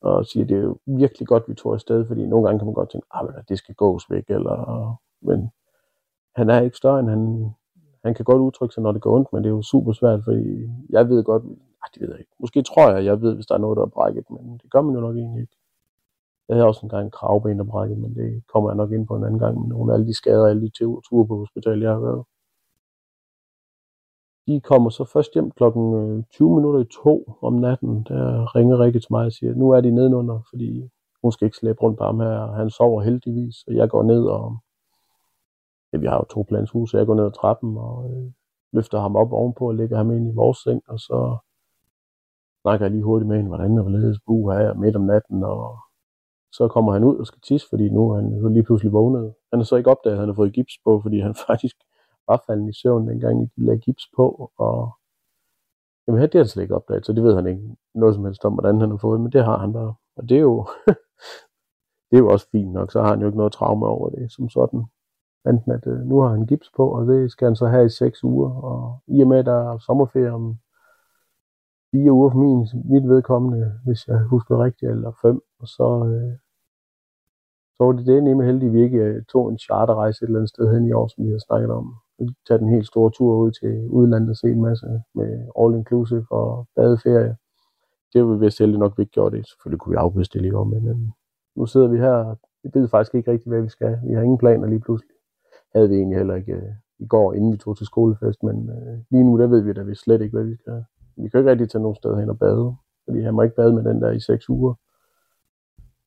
[0.00, 2.74] og siger, det er jo virkelig godt, vi tog afsted, fordi nogle gange kan man
[2.74, 5.50] godt tænke, ah, at det skal gås væk, eller, men
[6.36, 7.50] han er ikke større end han,
[8.04, 10.24] han kan godt udtrykke sig, når det går ondt, men det er jo super svært,
[10.24, 11.42] fordi jeg ved godt,
[11.84, 12.36] ej, det ved jeg ikke.
[12.40, 14.82] Måske tror jeg, jeg ved, hvis der er noget, der er brækket, men det gør
[14.82, 15.56] man jo nok egentlig ikke.
[16.48, 19.24] Jeg havde også engang kravben, der brækket, men det kommer jeg nok ind på en
[19.24, 20.70] anden gang med nogle af alle de skader alle de
[21.08, 22.24] ture på hospital, jeg har været.
[24.46, 28.04] De kommer så først hjem klokken øh, 20 minutter i to om natten.
[28.08, 30.90] Der ringer Rikke til mig og siger, at nu er de nedenunder, fordi
[31.22, 32.52] hun skal ikke slæbe rundt på ham her.
[32.52, 34.56] Han sover heldigvis, og jeg går ned og...
[35.92, 38.32] Ja, vi har jo to planshus, så jeg går ned ad trappen og øh,
[38.72, 41.36] løfter ham op ovenpå og lægger ham ind i vores seng, og så
[42.64, 45.78] snakker jeg lige hurtigt med hende, hvordan er ledes bu her midt om natten, og
[46.52, 49.34] så kommer han ud og skal tisse, fordi nu er han så lige pludselig vågnet.
[49.50, 51.76] Han har så ikke opdaget, at han har fået gips på, fordi han faktisk
[52.28, 54.74] var faldet i søvn, dengang de lagde gips på, og
[56.06, 58.44] jamen, det har han slet ikke opdaget, så det ved han ikke noget som helst
[58.44, 59.94] om, hvordan han har fået, men det har han bare.
[60.16, 60.66] Og det er jo,
[62.08, 64.32] det er jo også fint nok, så har han jo ikke noget traume over det
[64.32, 64.84] som sådan.
[65.46, 67.88] Enten at øh, nu har han gips på, og det skal han så have i
[67.88, 70.58] seks uger, og i og med, at der er sommerferie om
[71.94, 72.60] fire uger for min,
[72.92, 76.34] mit vedkommende, hvis jeg husker rigtigt, eller fem, og så, øh,
[77.76, 80.54] så var det det nemme heldige, vi ikke øh, tog en charterrejse et eller andet
[80.54, 81.94] sted hen i år, som vi har snakket om.
[82.18, 85.30] Vi tage den helt store tur ud til udlandet og se en masse med
[85.60, 87.36] all inclusive og badeferie.
[88.12, 89.48] Det var vi vist heldig nok, vi ikke gjorde det.
[89.48, 90.96] Selvfølgelig kunne vi afbestille i år, men øh,
[91.56, 92.34] nu sidder vi her.
[92.62, 93.98] Vi ved faktisk ikke rigtig, hvad vi skal.
[94.08, 95.16] Vi har ingen planer lige pludselig.
[95.74, 98.98] Havde vi egentlig heller ikke øh, i går, inden vi tog til skolefest, men øh,
[99.10, 100.84] lige nu, der ved vi da vi slet ikke, hvad vi skal.
[101.16, 102.74] Vi kan ikke rigtig tage nogen steder hen og bade,
[103.04, 104.74] fordi han må ikke bade med den der i seks uger.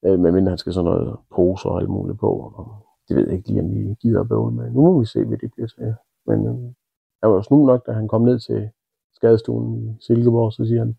[0.05, 2.31] Øh, men han skal sådan noget poser og alt muligt på.
[2.55, 4.71] Og det ved jeg ikke lige, om vi gider at bade med.
[4.71, 5.95] Nu må vi se, hvad det bliver til.
[6.25, 6.73] Men øh,
[7.21, 8.69] jeg var jo snu nok, da han kom ned til
[9.13, 10.97] skadestuen i Silkeborg, så siger han,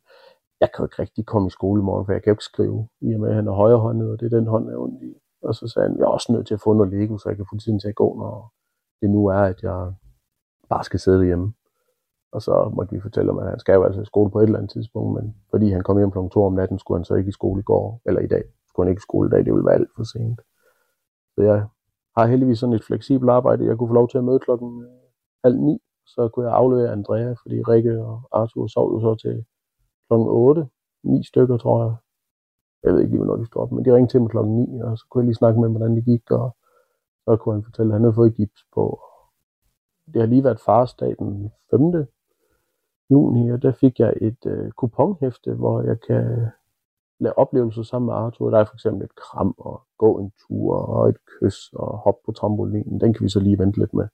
[0.61, 2.45] jeg kan jo ikke rigtig komme i skole i morgen, for jeg kan jo ikke
[2.53, 4.79] skrive, i og med at han er højrehåndet, og det er den hånd, jeg er
[4.79, 5.15] ondt i.
[5.43, 7.37] Og så sagde han, jeg er også nødt til at få noget Lego, så jeg
[7.37, 8.53] kan få tiden til at gå, når
[9.01, 9.93] det nu er, at jeg
[10.69, 11.53] bare skal sidde hjemme.
[12.33, 14.45] Og så måtte vi fortælle ham, at han skal jo altså i skole på et
[14.45, 16.19] eller andet tidspunkt, men fordi han kom hjem kl.
[16.33, 18.45] 2 om natten, skulle han så ikke i skole i går, eller i dag.
[18.69, 20.41] Skulle han ikke i skole i dag, det ville være alt for sent.
[21.35, 21.67] Så jeg
[22.17, 23.67] har heldigvis sådan et fleksibelt arbejde.
[23.67, 24.91] Jeg kunne få lov til at møde klokken øh,
[25.45, 29.45] halv ni, så kunne jeg aflevere Andrea, fordi Rikke og Arthur sov jo så til
[30.09, 30.67] klokken 8.
[31.03, 31.95] Ni stykker, tror jeg.
[32.83, 34.81] Jeg ved ikke lige, hvornår de stod op, men de ringte til mig klokken 9,
[34.81, 36.57] og så kunne jeg lige snakke med dem, hvordan det gik, og
[37.25, 39.01] så kunne han fortælle, at han havde fået gips på.
[40.13, 41.81] Det har lige været farsdag den 5
[43.11, 46.47] juni, og der fik jeg et øh, kuponhæfte, hvor jeg kan
[47.21, 48.51] lave oplevelser sammen med Arthur.
[48.51, 52.21] Der er for eksempel et kram og gå en tur og et kys og hoppe
[52.27, 53.01] på trampolinen.
[53.01, 54.09] Den kan vi så lige vente lidt med.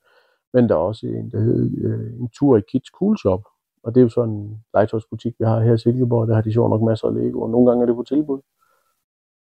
[0.52, 3.42] Men der er også en, der hedder øh, en tur i Kids Cool Shop.
[3.82, 6.28] Og det er jo sådan en legetøjsbutik, vi har her i Silkeborg.
[6.28, 8.40] Der har de sjovt nok masser af Lego, og nogle gange er det på tilbud.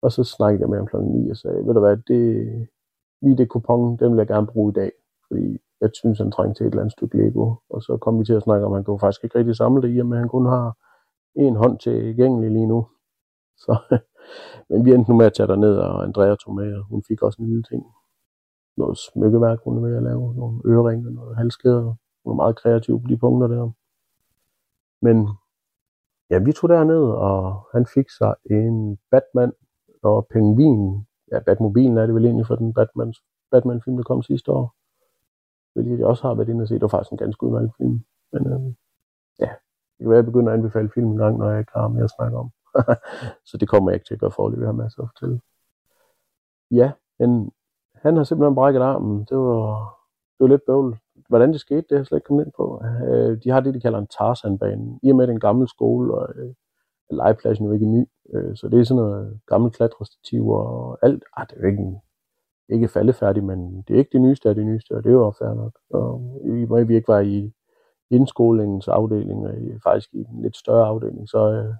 [0.02, 0.96] Og så snakkede jeg med ham kl.
[0.96, 2.68] 9 og sagde, ved du hvad, det,
[3.22, 4.92] lige det kupon, den vil jeg gerne bruge i dag.
[5.28, 7.54] Fordi jeg synes, han trængte til et eller andet stykke Lego.
[7.70, 9.82] Og så kom vi til at snakke om, at han kunne faktisk ikke rigtig samle
[9.82, 10.76] det i, men han kun har
[11.34, 12.86] en hånd tilgængelig lige nu.
[13.56, 13.72] Så,
[14.68, 17.22] men vi endte nu med at tage ned og Andrea tog med, og hun fik
[17.22, 17.82] også en lille ting.
[18.76, 21.94] Noget smykkeværk, hun er ved at lave, nogle øreringe, noget halskæder.
[22.24, 23.70] Hun er meget kreativ på de punkter der.
[25.02, 25.28] Men
[26.30, 29.52] ja, vi tog derned, og han fik sig en Batman
[30.02, 31.06] og pengvin.
[31.32, 33.14] Ja, Batmobilen er det vel egentlig for den Batman,
[33.50, 34.77] Batman-film, der kom sidste år
[35.74, 36.74] hvilket jeg også har været inde og se.
[36.74, 38.04] Det var faktisk en ganske udmærket film.
[38.32, 38.60] Men øh,
[39.40, 39.50] ja,
[39.92, 41.88] det kan være, at jeg begynder at anbefale film en gang, når jeg er klar
[41.88, 42.50] med at snakke om.
[43.48, 44.58] så det kommer jeg ikke til at gøre forløb.
[44.60, 45.40] Vi har masser at fortælle.
[46.70, 47.52] Ja, men
[47.94, 49.24] han har simpelthen brækket armen.
[49.28, 49.98] Det var,
[50.38, 50.98] det var lidt bøvl.
[51.28, 52.82] Hvordan det skete, det har jeg slet ikke kommet ind på.
[53.06, 54.98] Øh, de har det, de kalder en Tarzan-bane.
[55.02, 56.54] I og med, at det er en gammel skole, og øh,
[57.10, 58.04] legepladsen er jo ikke ny.
[58.34, 61.24] Øh, så det er sådan noget gammelt klatrestativ og alt.
[61.36, 62.00] Ah, det er jo ikke en
[62.68, 65.32] ikke faldefærdig, men det er ikke det nyeste af det nyeste, og det er jo
[65.38, 65.78] fair nok.
[65.90, 67.52] Og øh, i og med, vi ikke var i
[68.10, 71.74] indskolingens afdeling, og faktisk i en lidt større afdeling, så øh,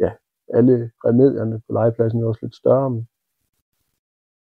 [0.00, 0.12] ja,
[0.54, 2.90] alle remedierne på legepladsen er også lidt større.
[2.90, 3.08] Men,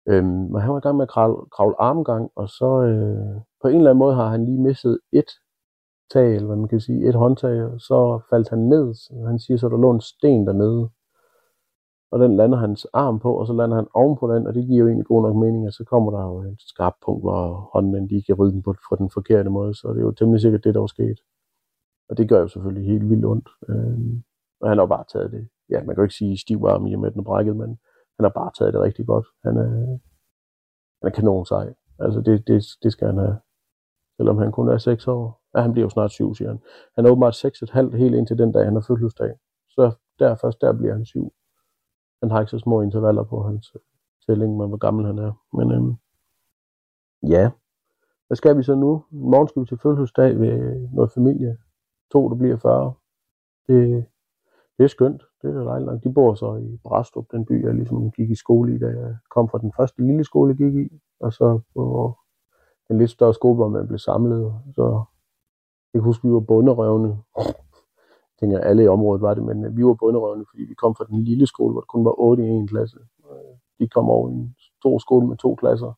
[0.07, 3.67] øhm, og han var i gang med at kravle, kravle armgang, og så øh, på
[3.67, 5.29] en eller anden måde har han lige misset et
[6.13, 8.93] tag, eller hvad man kan sige, et håndtag, og så faldt han ned.
[8.93, 10.89] Så han siger så, der lå en sten dernede
[12.15, 14.79] og den lander hans arm på, og så lander han ovenpå den, og det giver
[14.79, 18.07] jo egentlig god nok mening, at så kommer der jo et skarpt punkt, hvor hånden
[18.07, 20.63] lige kan rydde den på, for den forkerte måde, så det er jo temmelig sikkert
[20.63, 21.19] det, der var sket.
[22.09, 23.49] Og det gør jo selvfølgelig helt vildt ondt.
[23.69, 23.99] Øh,
[24.61, 25.47] og han har bare taget det.
[25.69, 27.69] Ja, man kan jo ikke sige stiv arm i og med, den er brækket, men
[28.17, 29.27] han har bare taget det rigtig godt.
[29.43, 29.69] Han er,
[30.99, 31.73] han er kanon sej.
[31.99, 33.37] Altså det, det, det skal han have.
[34.17, 35.41] Selvom han kun er 6 år.
[35.55, 36.59] Ja, han bliver jo snart 7, siger han.
[36.95, 39.31] Han er åbenbart 6,5 helt indtil den dag, han har fødselsdag.
[39.69, 41.33] Så der først der bliver han 7
[42.21, 43.81] han har ikke så små intervaller på hans øh,
[44.27, 45.31] tælling med, hvor gammel han er.
[45.57, 45.95] Men øhm,
[47.23, 47.51] ja,
[48.27, 49.03] hvad skal vi så nu?
[49.11, 51.57] I morgen skal vi til fødselsdag ved øh, noget familie.
[52.11, 52.93] To, der bliver 40.
[53.67, 54.05] Det,
[54.77, 55.21] det er skønt.
[55.41, 56.03] Det det er dejligt nok.
[56.03, 59.17] De bor så i Brastrup, den by, jeg ligesom gik i skole i, da jeg
[59.29, 60.99] kom fra den første lille skole, jeg gik i.
[61.19, 62.13] Og så på
[62.87, 64.53] den lidt større skole, hvor man blev samlet.
[64.75, 65.03] Så
[65.93, 67.17] jeg kan huske, vi var bunderøvne.
[68.39, 71.05] Tænker, alle i området var det, men øh, vi var bunderøvende, fordi vi kom fra
[71.09, 72.97] den lille skole, hvor der kun var 8 i en klasse.
[73.31, 75.93] Øh, vi kom over i en stor skole med to klasser.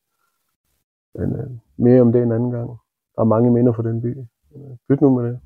[1.16, 2.70] Men øh, mere om det en anden gang.
[3.16, 4.18] Der er mange minder for den by.
[4.56, 5.40] Øh, byt nu med det.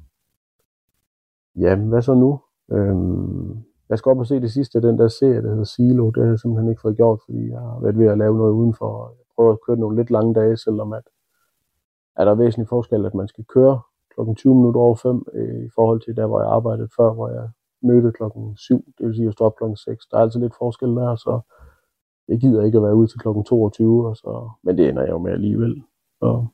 [1.56, 2.40] Ja, hvad så nu?
[2.72, 6.10] Øhm, jeg skal op og se det sidste af den der serie, der hedder Silo.
[6.10, 8.52] Det har jeg simpelthen ikke fået gjort, fordi jeg har været ved at lave noget
[8.52, 9.10] udenfor.
[9.10, 11.04] Jeg prøver at køre nogle lidt lange dage, selvom at,
[12.16, 13.82] er der væsentlig forskel, at man skal køre
[14.22, 17.30] klokken 20 minutter over 5 øh, i forhold til der, hvor jeg arbejdede før, hvor
[17.30, 17.50] jeg
[17.82, 20.08] mødte klokken 7, det vil sige, at jeg stod op klokken 6.
[20.08, 21.42] Der er altså lidt forskel der, så
[22.28, 25.12] jeg gider ikke at være ude til klokken 22, og så, men det ender jeg
[25.12, 25.84] jo med alligevel.
[26.20, 26.46] Så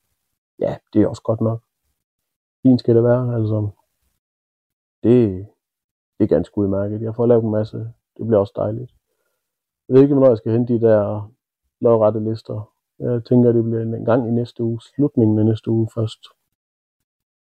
[0.59, 1.59] ja, det er også godt nok.
[2.63, 3.69] Fint skal det være, altså.
[5.03, 5.47] Det,
[6.17, 7.01] det er ganske udmærket.
[7.01, 7.77] Jeg får lavet en masse.
[8.17, 8.91] Det bliver også dejligt.
[9.87, 11.31] Jeg ved ikke, hvornår jeg skal hente de der
[11.81, 12.73] lodrette lister.
[12.99, 14.81] Jeg tænker, det bliver en gang i næste uge.
[14.81, 16.36] Slutningen af næste uge først.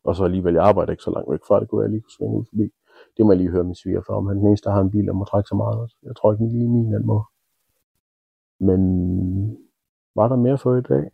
[0.04, 2.18] Og så alligevel, jeg arbejder ikke så langt væk fra det, kunne jeg lige kunne
[2.18, 2.72] svinge ud forbi.
[3.18, 4.28] Det må jeg lige høre min svigerfar om.
[4.28, 5.92] Han den eneste, der har en bil, der må trække så meget.
[6.04, 7.24] Jeg tror ikke lige min, den må.
[8.60, 8.82] Men
[10.16, 11.12] var der mere for i dag?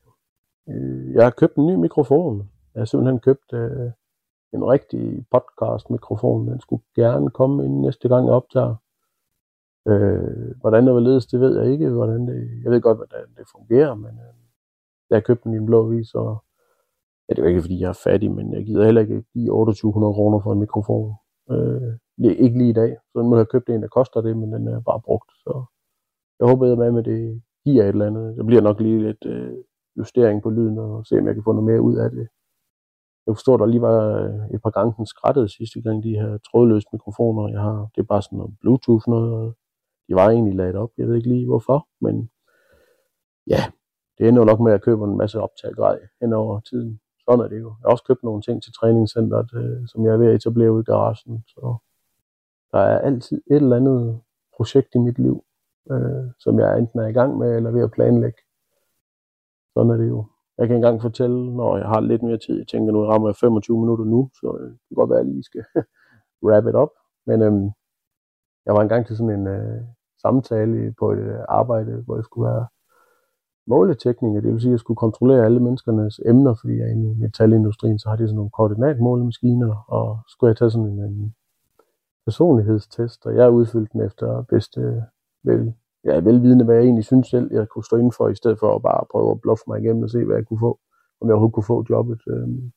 [0.70, 2.50] Øh, jeg har købt en ny mikrofon.
[2.74, 3.92] Jeg har simpelthen købt øh,
[4.54, 6.48] en rigtig podcast-mikrofon.
[6.48, 8.76] Den skulle gerne komme ind næste gang, jeg optager.
[9.88, 11.90] Øh, hvordan det var ledes, det ved jeg ikke.
[11.90, 14.36] Hvordan det, jeg ved godt, hvordan det fungerer, men øh,
[15.10, 16.44] jeg har købt den i en blå vis, og
[17.30, 19.48] ja, det er jo ikke, fordi jeg er fattig, men jeg gider heller ikke give
[19.48, 21.16] 2800 kroner for en mikrofon.
[21.52, 21.94] Øh,
[22.46, 22.98] ikke lige i dag.
[23.12, 25.32] Så nu har jeg købt en, der koster det, men den er bare brugt.
[25.44, 25.66] Så
[26.40, 28.38] jeg håber, at med, det giver et eller andet.
[28.38, 29.58] Der bliver nok lige lidt øh,
[29.98, 32.28] justering på lyden, og se, om jeg kan få noget mere ud af det.
[33.26, 36.38] Jeg forstår, der lige var øh, et par gange, den skrættede sidste gang, de her
[36.38, 37.90] trådløse mikrofoner, jeg har.
[37.96, 39.58] Det er bare sådan noget Bluetooth noget, og
[40.08, 40.90] de var egentlig lagt op.
[40.98, 42.30] Jeg ved ikke lige hvorfor, men
[43.48, 43.62] ja,
[44.18, 47.00] det ender jo nok med, at jeg køber en masse optaggrej hen over tiden.
[47.30, 47.68] Sådan er det jo.
[47.68, 50.72] Jeg har også købt nogle ting til træningscenteret, øh, som jeg er ved at etablere
[50.72, 51.44] ud i garagen.
[51.48, 51.76] Så
[52.72, 54.22] der er altid et eller andet
[54.58, 55.44] projekt i mit liv,
[55.92, 58.42] øh, som jeg enten er i gang med, eller ved at planlægge.
[59.74, 60.26] Sådan er det jo.
[60.58, 62.58] Jeg kan engang fortælle, når jeg har lidt mere tid.
[62.58, 65.26] Jeg tænker, nu rammer jeg 25 minutter nu, så øh, det kan godt være, at
[65.26, 65.66] jeg lige skal
[66.46, 66.90] wrap it up.
[67.26, 67.70] Men øhm,
[68.66, 69.82] jeg var engang til sådan en øh,
[70.22, 72.68] samtale på et øh, arbejde, hvor jeg skulle være
[73.68, 74.42] måletekniker.
[74.42, 77.22] Det vil sige, at jeg skulle kontrollere alle menneskernes emner, fordi jeg er inde i
[77.22, 81.36] metalindustrien, så har de sådan nogle koordinatmålemaskiner, og skulle jeg tage sådan en, en
[82.26, 85.04] personlighedstest, og jeg udfyldte den efter bedste
[85.44, 85.74] vel,
[86.06, 88.82] ja, velvidende, hvad jeg egentlig synes selv, jeg kunne stå indenfor, i stedet for at
[88.82, 90.80] bare prøve at bluffe mig igennem og se, hvad jeg kunne få,
[91.22, 92.22] om jeg overhovedet kunne få jobbet.
[92.28, 92.72] Øhm,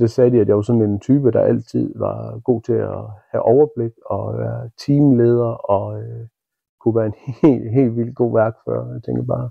[0.00, 3.04] det sagde de, at jeg var sådan en type, der altid var god til at
[3.30, 6.26] have overblik og være teamleder og øh,
[6.80, 8.92] kunne være en helt, helt vildt god værkfører.
[8.92, 9.50] Jeg tænker bare,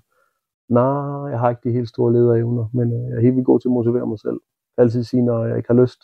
[0.69, 3.60] nej, jeg har ikke de helt store lederevner, men øh, jeg er helt vildt god
[3.60, 4.39] til at motivere mig selv.
[4.78, 6.02] Altid sige, når jeg ikke har lyst.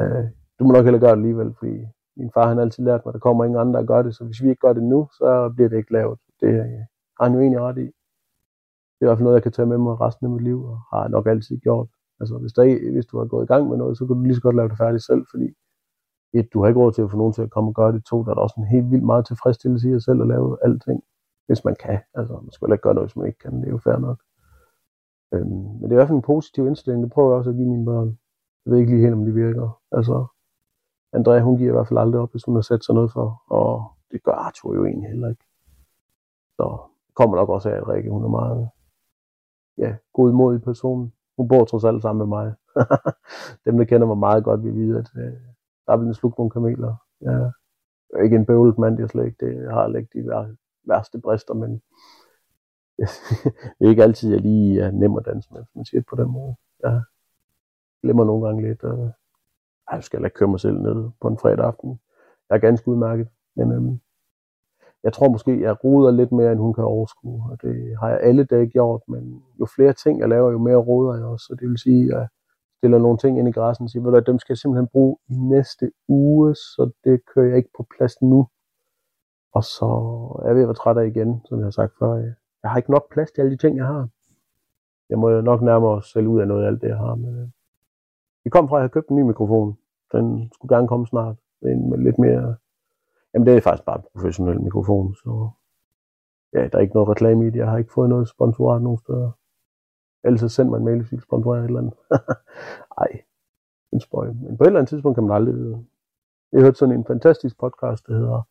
[0.00, 0.24] Øh,
[0.58, 3.10] du må nok heller gøre det alligevel, fordi min far han har altid lært mig,
[3.10, 5.08] at der kommer ingen andre, der gør det, så hvis vi ikke gør det nu,
[5.18, 6.18] så bliver det ikke lavet.
[6.40, 6.80] Det øh,
[7.16, 7.86] har han jo egentlig ret i.
[8.96, 10.64] Det er i hvert fald noget, jeg kan tage med mig resten af mit liv,
[10.64, 11.88] og har nok altid gjort.
[12.20, 14.34] Altså, hvis, der, hvis du har gået i gang med noget, så kan du lige
[14.34, 15.48] så godt lave det færdigt selv, fordi
[16.38, 18.04] et, du har ikke råd til at få nogen til at komme og gøre det.
[18.04, 20.58] To, der er der også en helt vildt meget tilfredsstillelse i at selv at lave
[20.64, 21.00] alting,
[21.46, 22.00] hvis man kan.
[22.14, 23.60] Altså, man skal ikke gøre noget, hvis man ikke kan.
[23.60, 24.18] Det er jo fair nok.
[25.34, 27.02] Øhm, men det er i hvert fald en positiv indstilling.
[27.02, 28.18] Det prøver jeg også at give mine børn.
[28.64, 29.80] Jeg ved ikke lige helt, om de virker.
[29.92, 30.26] Altså,
[31.12, 33.42] Andrea, hun giver i hvert fald aldrig op, hvis hun har sat sig noget for,
[33.46, 35.44] og det gør Arthur jo egentlig heller ikke.
[36.56, 36.66] Så
[37.06, 38.70] det kommer nok også af, at Rikke, hun er meget
[39.78, 41.12] ja, godmodig person.
[41.36, 42.54] Hun bor trods alt sammen med mig.
[43.64, 45.40] Dem, der kender mig meget godt, vil vide, at øh,
[45.86, 46.94] der er blevet slugt nogle kameler.
[47.20, 47.30] Ja.
[48.10, 49.46] Jeg er ikke en bøvlet mand, jeg slet ikke.
[49.46, 50.26] Det har ikke de
[50.88, 51.82] værste brister, men
[53.78, 56.08] det er ikke altid, jeg lige er nem at danse med, hvis man siger det
[56.08, 56.54] på den måde.
[56.82, 57.02] Jeg
[58.02, 59.10] glemmer nogle gange lidt, og
[59.90, 62.00] ej, jeg skal ikke køre mig selv ned på en fredag aften.
[62.50, 64.00] Jeg er ganske udmærket, men øhm,
[65.04, 68.20] jeg tror måske, jeg roder lidt mere, end hun kan overskue, og det har jeg
[68.20, 71.56] alle dage gjort, men jo flere ting jeg laver, jo mere roder jeg også, så
[71.60, 72.28] det vil sige, at jeg
[72.80, 75.34] stiller nogle ting ind i græssen og siger, at dem skal jeg simpelthen bruge i
[75.34, 78.48] næste uge, så det kører jeg ikke på plads nu.
[79.54, 79.86] Og så
[80.42, 82.14] er jeg ved at være træt af igen, som jeg har sagt før.
[82.62, 84.08] Jeg har ikke nok plads til alle de ting, jeg har.
[85.10, 87.14] Jeg må jo nok nærmere sælge ud af noget af alt det, jeg har.
[87.14, 87.48] Men, øh,
[88.44, 89.78] vi kom fra, at jeg havde købt en ny mikrofon.
[90.12, 91.36] Den skulle gerne komme snart.
[91.62, 92.56] En med lidt mere...
[93.34, 95.50] Jamen, det er faktisk bare en professionel mikrofon, så...
[96.52, 97.56] Ja, der er ikke noget reklame i det.
[97.56, 99.30] Jeg har ikke fået noget sponsorat nogen steder.
[100.24, 101.94] Ellers så send mig en mail, hvis I sponsorerer et eller andet.
[103.02, 103.22] Ej,
[103.92, 104.26] en spøj.
[104.26, 105.84] Men på et eller andet tidspunkt kan man aldrig vide.
[106.52, 108.42] jeg hørte sådan en fantastisk podcast, der hedder,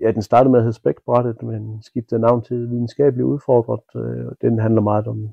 [0.00, 4.02] ja, den startede med at hedde Spækbrættet, men skiftede navn til Videnskabeligt Udfordret.
[4.04, 5.30] Øh, den handler meget om,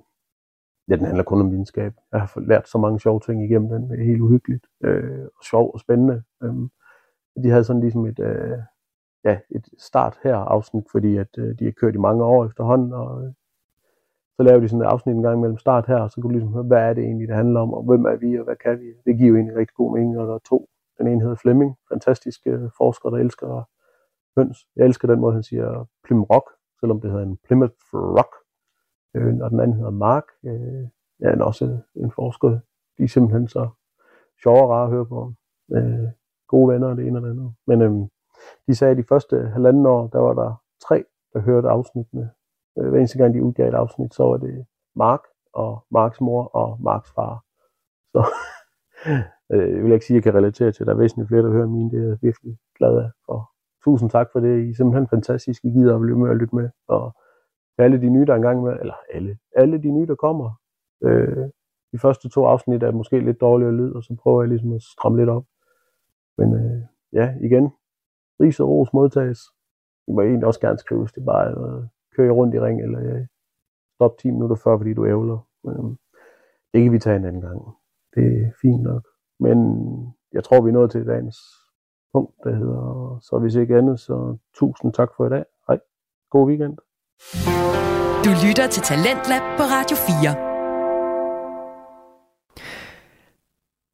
[0.90, 1.94] ja, den handler kun om videnskab.
[2.12, 3.90] Jeg har lært så mange sjove ting igennem den.
[3.90, 6.24] Det er helt uhyggeligt, øh, og sjov og spændende.
[6.44, 6.54] Øh,
[7.44, 8.58] de havde sådan ligesom et, øh,
[9.24, 12.94] ja, et start her afsnit, fordi at øh, de har kørt i mange år efterhånden,
[12.94, 13.32] og øh,
[14.36, 16.30] så laver de sådan et afsnit en gang mellem start her, og så kan du
[16.30, 18.56] ligesom høre, hvad er det egentlig, det handler om, og hvem er vi, og hvad
[18.56, 18.86] kan vi?
[19.06, 20.70] Det giver jo egentlig rigtig god mening, og der er to.
[20.98, 23.64] Den ene hedder Flemming, fantastisk øh, forsker, der elsker
[24.38, 24.58] høns.
[24.76, 26.48] Jeg elsker den måde, han siger Plymouth Rock,
[26.80, 28.34] selvom det hedder en Plymouth Rock.
[29.16, 30.84] Øh, og den anden hedder Mark, øh,
[31.22, 32.60] ja, er også en forsker.
[32.98, 33.70] De er simpelthen så
[34.44, 35.34] sjove og rare at høre på.
[35.76, 36.08] Øh,
[36.48, 37.54] gode venner, det ene og det andet.
[37.68, 37.92] Men øh,
[38.68, 42.32] de sagde, at de første halvanden år, der var der tre, der hørte afsnittene.
[42.78, 45.22] Øh, hver eneste gang de udgav et afsnit, så var det Mark
[45.54, 47.44] og Marks mor og Marks far.
[48.12, 48.22] Så
[49.54, 51.44] øh, jeg vil ikke sige, at jeg kan relatere til, at der er væsentligt flere,
[51.44, 51.92] der hører mine.
[51.92, 53.10] Det er jeg virkelig glad af.
[53.28, 53.46] Og
[53.88, 54.54] tusind tak for det.
[54.66, 55.66] I er simpelthen fantastisk.
[55.66, 56.70] I gider at blive med og lytte med.
[56.88, 57.16] Og
[57.78, 60.50] alle de nye, der engang med, eller alle, alle de nye, der kommer.
[61.04, 61.46] Øh,
[61.92, 64.82] de første to afsnit er måske lidt dårligere lyd, og så prøver jeg ligesom at
[64.82, 65.46] stramme lidt op.
[66.38, 66.82] Men øh,
[67.14, 67.66] ja, igen,
[68.42, 69.40] ris og ros modtages.
[70.06, 71.12] Det må egentlig også gerne skrives.
[71.14, 71.84] Det er bare, øh,
[72.16, 73.26] kører rundt i ring, eller øh,
[73.96, 75.48] stop 10 minutter før, fordi du ævler.
[75.64, 75.96] Men, øh,
[76.74, 77.62] det kan vi tage en anden gang.
[78.16, 79.04] Det er fint nok.
[79.40, 79.58] Men
[80.34, 81.38] jeg tror, vi er nået til dagens
[82.14, 85.44] punkt, der hedder, så hvis ikke andet, så tusind tak for i dag.
[85.68, 85.78] Hej.
[86.32, 86.78] God weekend.
[88.26, 90.48] Du lytter til Talentlab på Radio 4.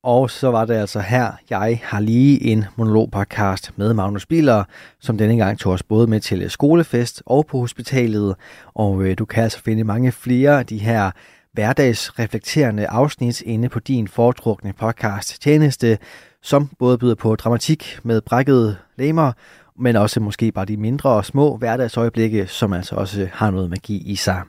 [0.03, 4.63] Og så var det altså her, jeg har lige en monologpodcast med Magnus Biler,
[4.99, 8.35] som denne gang tog os både med til skolefest og på hospitalet.
[8.73, 11.11] Og øh, du kan altså finde mange flere af de her
[11.53, 15.97] hverdagsreflekterende afsnit inde på din foretrukne podcast tjeneste,
[16.41, 19.31] som både byder på dramatik med brækkede lemmer,
[19.79, 23.97] men også måske bare de mindre og små hverdagsøjeblikke, som altså også har noget magi
[23.97, 24.41] i sig.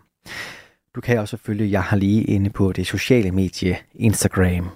[0.95, 4.71] Du kan også følge Jeg har lige inde på det sociale medie Instagram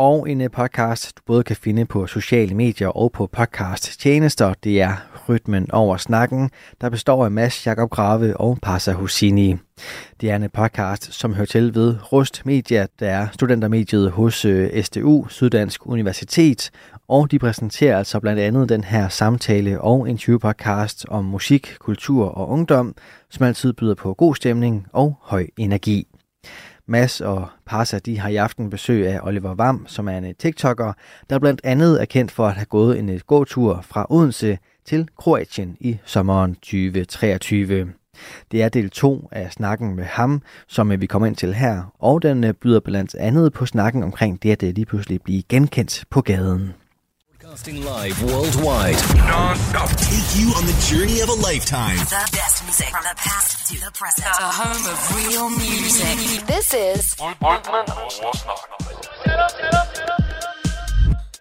[0.00, 4.54] og en øh, podcast, du både kan finde på sociale medier og på podcast tjenester.
[4.64, 4.92] Det er
[5.28, 9.56] Rytmen over snakken, der består af Mads Jakob Grave og Passa Husini.
[10.20, 14.44] Det er en øh, podcast, som hører til ved Rust Media, der er studentermediet hos
[14.44, 16.70] øh, SDU, Syddansk Universitet,
[17.08, 22.48] og de præsenterer altså blandt andet den her samtale- og interviewpodcast om musik, kultur og
[22.48, 22.94] ungdom,
[23.30, 26.09] som altid byder på god stemning og høj energi.
[26.90, 30.34] Mass og Parsa de har i aften besøg af Oliver Vam, som er en øh,
[30.38, 30.92] TikToker,
[31.30, 35.08] der blandt andet er kendt for at have gået en øh, gåtur fra Odense til
[35.18, 37.92] Kroatien i sommeren 2023.
[38.52, 41.94] Det er del 2 af snakken med ham, som øh, vi kommer ind til her,
[41.98, 46.20] og den byder blandt andet på snakken omkring det at lige pludselig blive genkendt på
[46.20, 46.74] gaden.
[47.50, 49.00] Broadcasting live worldwide.
[49.34, 49.90] Non-stop.
[50.10, 51.98] Take you on the journey of a lifetime.
[52.18, 54.32] The best music from the past to the present.
[54.46, 56.16] The home of real music.
[56.52, 57.04] This is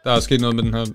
[0.04, 0.86] Der er sket noget med den her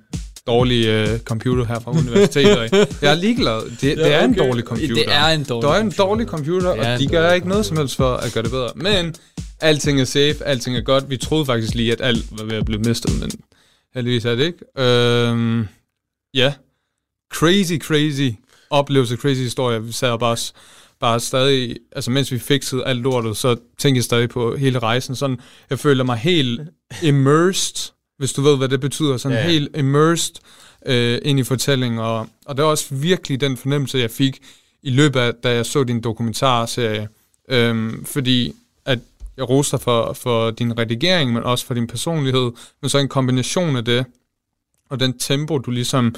[0.46, 2.72] dårlige uh, computer her fra universitetet.
[3.02, 3.70] Jeg er ligeglad.
[3.80, 4.94] Det, det er en dårlig computer.
[4.94, 6.04] Det er en dårlig Det er en computer.
[6.04, 8.42] dårlig computer, Det er og de gør dårlig ikke noget som helst for at gøre
[8.44, 8.70] det bedre.
[8.76, 9.14] Men
[9.60, 11.10] alting er safe, alting er godt.
[11.10, 13.30] Vi troede faktisk lige, at alt var ved at blive mistet, men
[13.94, 14.58] heldigvis er det ikke.
[14.78, 15.68] Øhm,
[16.34, 16.54] ja,
[17.32, 18.34] crazy, crazy
[18.70, 19.84] oplevelse, crazy historie.
[19.84, 20.36] Vi sad bare,
[21.00, 25.16] bare stadig, altså mens vi fikset alt lortet, så tænkte jeg stadig på hele rejsen.
[25.16, 26.60] Sådan, jeg føler mig helt
[27.02, 29.16] immersed, hvis du ved, hvad det betyder.
[29.16, 29.44] Sådan ja.
[29.44, 30.34] helt immersed
[30.86, 32.00] øh, ind i fortællingen.
[32.00, 34.40] Og, og det var også virkelig den fornemmelse, jeg fik
[34.82, 37.08] i løbet af, da jeg så din dokumentarserie.
[37.48, 38.54] Øhm, fordi
[39.36, 42.50] jeg roster for, for din redigering, men også for din personlighed.
[42.82, 44.04] Men så en kombination af det,
[44.90, 46.14] og den tempo, du ligesom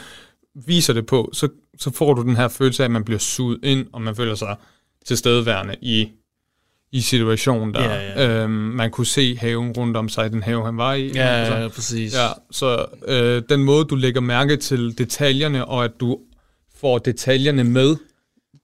[0.55, 1.49] viser det på, så,
[1.79, 4.35] så får du den her følelse af, at man bliver suget ind, og man føler
[4.35, 4.57] sig
[5.07, 6.09] tilstedeværende i,
[6.93, 7.85] i situationen der.
[7.85, 8.43] Ja, ja.
[8.43, 11.13] Øhm, man kunne se haven rundt om sig, den have, han var i.
[11.15, 12.15] Ja, Altså, ja, præcis.
[12.15, 16.19] Ja, så øh, den måde, du lægger mærke til detaljerne, og at du
[16.81, 17.97] får detaljerne med.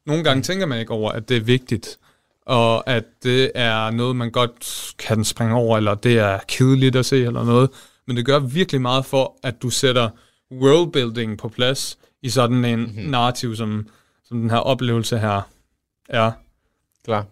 [0.06, 1.98] Nogle gange tænker man ikke over, at det er vigtigt,
[2.46, 7.06] og at det er noget, man godt kan springe over, eller det er kedeligt at
[7.06, 7.70] se, eller noget.
[8.06, 10.10] Men det gør virkelig meget for, at du sætter
[10.52, 13.04] worldbuilding på plads i sådan en mm-hmm.
[13.04, 13.88] narrativ, som,
[14.24, 15.40] som den her oplevelse her
[16.08, 16.32] er.
[17.04, 17.26] Klar.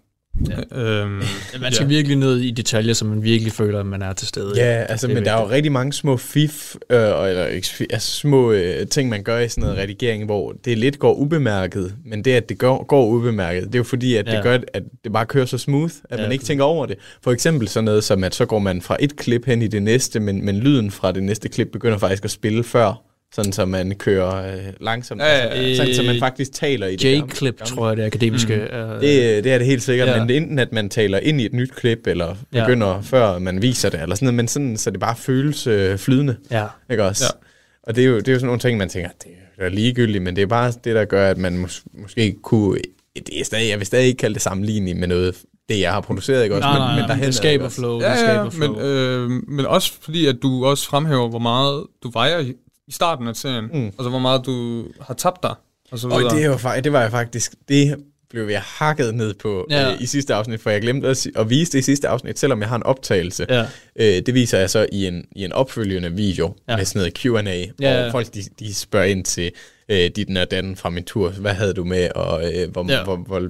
[0.74, 1.10] Øhm,
[1.60, 1.88] Man skal ja.
[1.88, 4.52] virkelig ned i detaljer, så man virkelig føler, at man er til stede.
[4.56, 7.84] Ja, altså, Det er men der er jo rigtig mange små fif, øh, eller altså,
[7.98, 12.24] små øh, ting, man gør i sådan noget redigering, hvor det lidt går ubemærket, men
[12.24, 14.30] det, at det går, går ubemærket, det er jo fordi, at ja.
[14.30, 14.36] Ja.
[14.36, 16.96] det gør, at det bare kører så smooth, at Ja, man ikke tænker over det.
[17.22, 19.82] For eksempel sådan noget som, at så går man fra et klip hen i det
[19.82, 23.64] næste, men, men lyden fra det næste klip begynder faktisk at spille før, sådan så
[23.64, 25.76] man kører øh, langsomt, Ja, ja, altså, ja.
[25.76, 28.56] sådan så man faktisk taler i det J-clip, tror jeg, det akademiske.
[28.56, 29.00] Mm.
[29.00, 30.18] Det, det er det helt sikkert, ja.
[30.18, 33.00] Men det er enten, at man taler ind i et nyt klip, eller begynder ja.
[33.00, 36.36] før man viser det, eller sådan noget, men sådan, så det bare føles øh, flydende,
[36.50, 36.66] ja.
[36.90, 37.24] ikke også?
[37.24, 37.46] Ja.
[37.82, 39.70] Og det er, jo, det er jo sådan nogle ting, man tænker, det er jo
[39.70, 42.78] ligegyldigt, men det er bare det, der gør, at man mås- måske kunne,
[43.16, 45.34] det er stadig, jeg vil stadig ikke kalde det sammenligning med noget,
[45.68, 46.68] det jeg har produceret, ikke også?
[46.68, 48.00] Nej, nej, men, men derhen er det skaber flow.
[48.00, 48.72] Ja, det ja, skaber flow.
[48.74, 52.44] men, øh, men også fordi, at du også fremhæver, hvor meget du vejer
[52.90, 53.78] i, starten af serien, Mm.
[53.78, 53.92] mm.
[53.98, 55.54] og så hvor meget du har tabt dig,
[55.90, 57.96] og så Og det, fa- det var jeg faktisk, det
[58.30, 59.92] blev jeg hakket ned på ja.
[59.92, 62.60] Øh, i sidste afsnit, for jeg glemte at, at vise det i sidste afsnit, selvom
[62.60, 63.46] jeg har en optagelse.
[63.48, 63.64] Ja.
[63.96, 66.76] Øh, det viser jeg så i en, i en opfølgende video ja.
[66.76, 68.10] Med sådan noget Q&A, Ja, hvor ja.
[68.10, 69.52] folk de, de spørger ind til
[69.88, 71.30] øh, dit og datten fra min tur.
[71.30, 72.96] Hvad havde du med, og øh, hvor, ja.
[72.96, 73.04] Ja.
[73.04, 73.48] hvor, hvor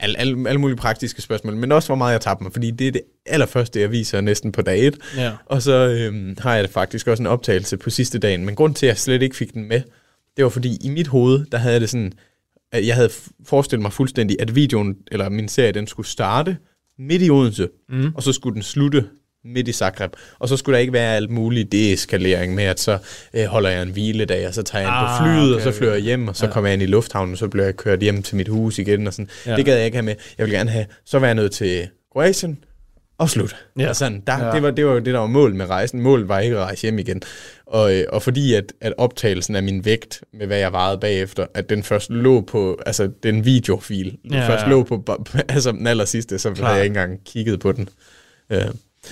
[0.00, 2.88] alle, alle, alle mulige praktiske spørgsmål, men også hvor meget jeg tabte mig, fordi det
[2.88, 4.98] er det allerførste, jeg viser næsten på dag et.
[5.16, 5.32] Ja.
[5.46, 8.86] Og så øhm, har jeg faktisk også en optagelse på sidste dagen, men grund til,
[8.86, 9.82] at jeg slet ikke fik den med,
[10.36, 12.12] det var fordi i mit hoved, der havde jeg det sådan,
[12.72, 13.10] at jeg havde
[13.44, 16.56] forestillet mig fuldstændig, at videoen, eller min serie, den skulle starte
[16.98, 18.12] midt i Odense, mm.
[18.14, 19.04] og så skulle den slutte
[19.54, 20.12] midt i Zagreb.
[20.38, 22.98] Og så skulle der ikke være alt muligt deeskalering med, at så
[23.34, 25.72] øh, holder jeg en hviledag, og så tager jeg ind Ah, på flyet, okay, og
[25.72, 26.52] så flyver jeg hjem, og så ja.
[26.52, 29.06] kommer jeg ind i lufthavnen, og så bliver jeg kørt hjem til mit hus igen.
[29.06, 29.28] Og sådan.
[29.46, 29.56] Ja.
[29.56, 30.14] Det gad jeg ikke have med.
[30.38, 32.58] Jeg ville gerne have, så var jeg nødt til Kroatien,
[33.18, 33.56] og slut.
[33.78, 33.88] Ja.
[33.88, 34.46] Og sådan, der, ja.
[34.46, 34.52] Ja.
[34.54, 36.00] det, var, det var jo det, der var målet med rejsen.
[36.00, 37.22] Målet var ikke at rejse hjem igen.
[37.66, 41.46] Og, øh, og fordi at, at optagelsen af min vægt, med hvad jeg vejede bagefter,
[41.54, 44.70] at den først lå på, altså den videofil, den Ja, først ja.
[44.70, 45.18] lå på,
[45.48, 46.66] altså den aller sidste, så Klar.
[46.66, 47.88] havde jeg ikke engang kigget på den.
[48.50, 48.60] Øh,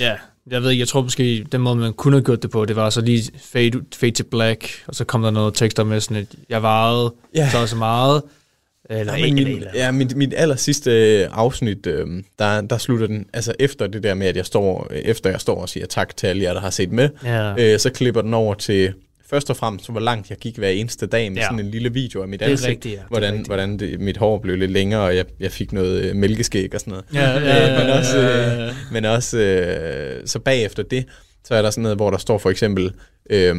[0.00, 0.14] Ja,
[0.50, 2.76] jeg ved ikke, jeg tror måske, den måde, man kunne have gjort det på, det
[2.76, 6.16] var så lige fade, fade to black, og så kom der noget tekster med sådan,
[6.16, 7.50] at jeg varede Ja.
[7.50, 8.22] så og så meget.
[8.90, 9.70] Eller, Ja, men min, eller.
[9.74, 10.90] ja, mit, mit aller sidste
[11.22, 12.06] øh, afsnit, øh,
[12.38, 15.60] der, der slutter den, altså efter det der med, at jeg står, efter jeg står
[15.60, 17.72] og siger tak til alle jer, der har set med, Ja.
[17.72, 18.92] øh, så klipper den over til,
[19.30, 21.44] først og fremmest, hvor langt jeg gik hver eneste dag med ja.
[21.44, 22.98] Sådan en lille video af mit ansigt, rigtigt, ja.
[22.98, 23.48] Det hvordan, rigtigt.
[23.48, 26.80] hvordan det, mit hår blev lidt længere, og jeg, jeg fik noget øh, mælkeskæg og
[26.80, 27.04] sådan noget.
[27.14, 31.04] Ja, ja, Øh, men også, øh, men også øh, så bagefter det,
[31.44, 32.92] så er der sådan noget, hvor der står for eksempel,
[33.30, 33.56] øh,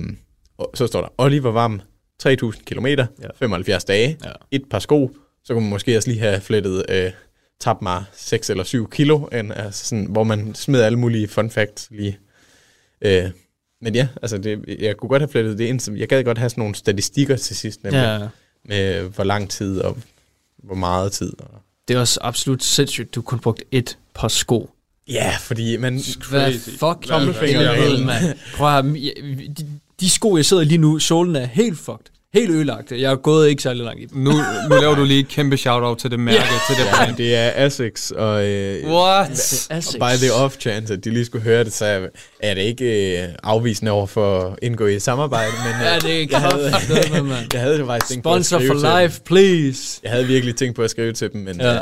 [0.73, 1.81] så står der, Oliver Vam,
[2.19, 3.05] 3000 km, ja.
[3.35, 4.31] 75 dage, Ja.
[4.51, 5.11] et par sko,
[5.43, 7.11] så kunne man måske også lige have flettet, øh,
[7.59, 11.49] tabt mig 6 eller 7 kilo, end, altså sådan, hvor man smed alle mulige fun
[11.49, 12.17] facts lige.
[13.01, 13.23] Øh,
[13.81, 16.37] men ja, altså det, jeg kunne godt have flettet det ind, som jeg gad godt
[16.37, 18.13] have sådan nogle statistikker til sidst, nemlig, ja.
[18.13, 18.27] ja.
[18.65, 19.97] med hvor lang tid og
[20.63, 21.33] hvor meget tid.
[21.39, 21.61] Og...
[21.87, 24.69] Det er også absolut sindssygt, du kun brugt et par sko.
[25.07, 26.01] Ja, fordi man...
[26.29, 27.07] Hvad fuck?
[27.07, 28.05] Tommelfingerreglen.
[28.05, 28.37] mand.
[28.55, 28.85] Prøv at
[29.57, 29.67] de,
[29.99, 32.14] de sko, jeg sidder lige nu, solen er helt fucked.
[32.35, 32.91] Helt ødelagt.
[32.91, 34.17] Jeg er gået ikke særlig langt i dem.
[34.21, 34.31] Nu,
[34.69, 36.47] nu laver du lige et kæmpe shout-out til det mærke, yeah.
[36.67, 37.15] til det Ja, brand.
[37.17, 39.31] det er Asics, og, øh, What?
[39.69, 39.95] Asics.
[39.95, 42.07] og by the off chance, at de lige skulle høre det, så er-
[42.39, 45.95] er det ikke øh, afvisende over for at indgå i et samarbejde, men øh, Ja,
[45.99, 47.45] det er jeg, havde, kraftigt, mand.
[47.53, 49.01] jeg havde faktisk tænkt på at Sponsor skrive for til dem.
[49.01, 49.99] life, please.
[50.03, 51.77] Jeg havde virkelig tænkt på at skrive til dem, men, ja.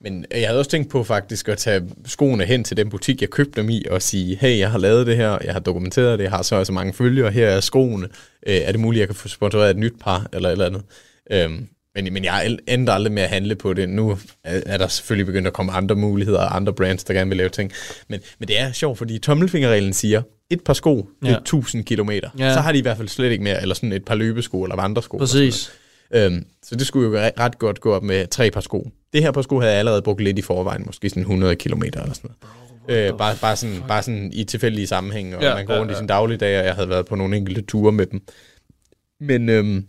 [0.00, 3.30] Men jeg havde også tænkt på faktisk at tage skoene hen til den butik, jeg
[3.30, 6.22] købte dem i, og sige, hey, jeg har lavet det her, jeg har dokumenteret det,
[6.24, 8.08] jeg har så og så mange følgere, her er skoene.
[8.46, 10.82] Øh, er det muligt, jeg kan få sponsoreret et nyt par, eller et eller andet?
[11.30, 13.88] Øhm, men, men jeg endte aldrig med at handle på det.
[13.88, 14.16] Nu er,
[14.66, 17.48] er der selvfølgelig begyndt at komme andre muligheder og andre brands, der gerne vil lave
[17.48, 17.72] ting.
[18.08, 21.36] Men, men det er sjovt, fordi tommelfingerreglen siger, et par sko, det Ja.
[21.36, 22.30] 1000 kilometer.
[22.38, 22.54] Ja.
[22.54, 24.76] Så har de i hvert fald slet ikke mere, eller sådan et par løbesko eller
[24.76, 25.18] vandresko.
[25.18, 25.72] Præcis.
[26.14, 28.90] Øhm, så det skulle jo re- ret godt gå op med tre par sko.
[29.12, 31.82] Det her par sko havde jeg allerede brugt lidt i forvejen, måske sådan 100 km
[31.82, 32.30] eller sådan
[32.88, 33.12] noget.
[33.12, 35.80] Øh, bare, bare, sådan, bare sådan i tilfældige sammenhæng, og Ja, ja, man går ja,
[35.80, 35.98] rundt i ja.
[35.98, 38.20] sin dagligdag, og jeg havde været på nogle enkelte ture med dem.
[39.20, 39.86] Men, øhm,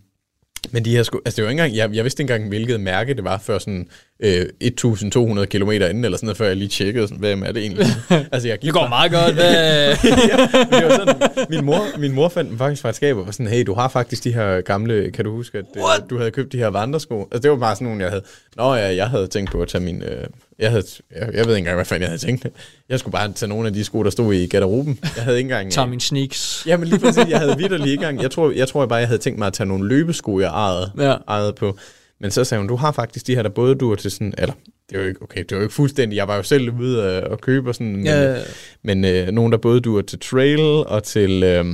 [0.70, 2.80] men de her sko, altså det var ikke engang, jeg, jeg vidste ikke engang, hvilket
[2.80, 3.88] mærke det var, før sådan
[4.22, 7.62] øh, 1200 km inden, eller sådan noget, før jeg lige tjekkede, sådan, hvem er det
[7.62, 7.86] egentlig?
[8.32, 9.34] altså jeg gik Det går bare- meget godt.
[9.34, 9.54] Hvad?
[10.30, 10.36] ja,
[10.76, 13.32] det var sådan, min mor, min mor fandt dem faktisk fra et skab og var
[13.32, 16.30] sådan, hey, du har faktisk de her gamle, kan du huske, at øh, du havde
[16.30, 17.22] købt de her vandresko?
[17.32, 18.22] Altså, det var bare sådan nogle, jeg havde,
[18.56, 20.24] nå ja, jeg havde tænkt på at tage min, øh,
[20.58, 20.84] jeg, havde,
[21.16, 22.46] jeg, jeg ved ikke engang, hvad fanden jeg havde tænkt.
[22.88, 24.98] Jeg skulle bare tage nogle af de sko, der stod i garderoben.
[25.16, 25.72] Jeg havde ikke engang...
[25.72, 26.62] Tager min sneaks.
[26.66, 29.08] Ja, men lige præcis, jeg havde vidderlig ikke engang, jeg tror, jeg tror bare, jeg
[29.08, 31.16] havde tænkt mig at tage nogle løbesko, jeg ejede, Ja.
[31.28, 31.78] ejede på.
[32.20, 34.54] Men så sagde hun, du har faktisk de her, der både dur til sådan, eller
[34.90, 37.02] det er jo ikke, okay, det er jo ikke fuldstændig, jeg var jo selv ude
[37.22, 38.36] at købe og sådan, men, Ja.
[38.82, 41.64] men øh, nogen, der både dur til trail og til, øh,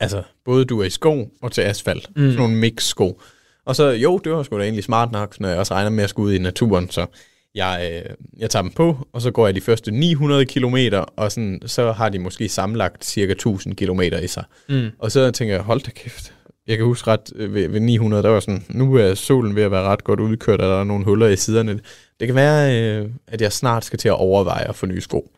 [0.00, 2.22] altså både dur i sko og til asfalt, mm.
[2.22, 3.20] sådan nogle mix sko.
[3.64, 6.04] Og så, jo, det var sgu da egentlig smart nok, når jeg også regner med
[6.04, 7.06] at skulle ud i naturen, så
[7.54, 11.32] Jeg, øh, jeg tager dem på, og så går jeg de første 900 kilometer, og
[11.32, 14.44] sådan, så har de måske sammenlagt cirka 1000 kilometer i sig.
[14.68, 14.88] Mm.
[14.98, 16.32] Og så tænker jeg, hold da kæft.
[16.66, 19.62] Jeg kan huske ret øh, ved, ved 900, der var sådan, nu er solen ved
[19.62, 21.80] at være ret godt udkørt, og der er nogle huller i siderne.
[22.20, 25.30] Det kan være, øh, at jeg snart skal til at overveje at få nye sko.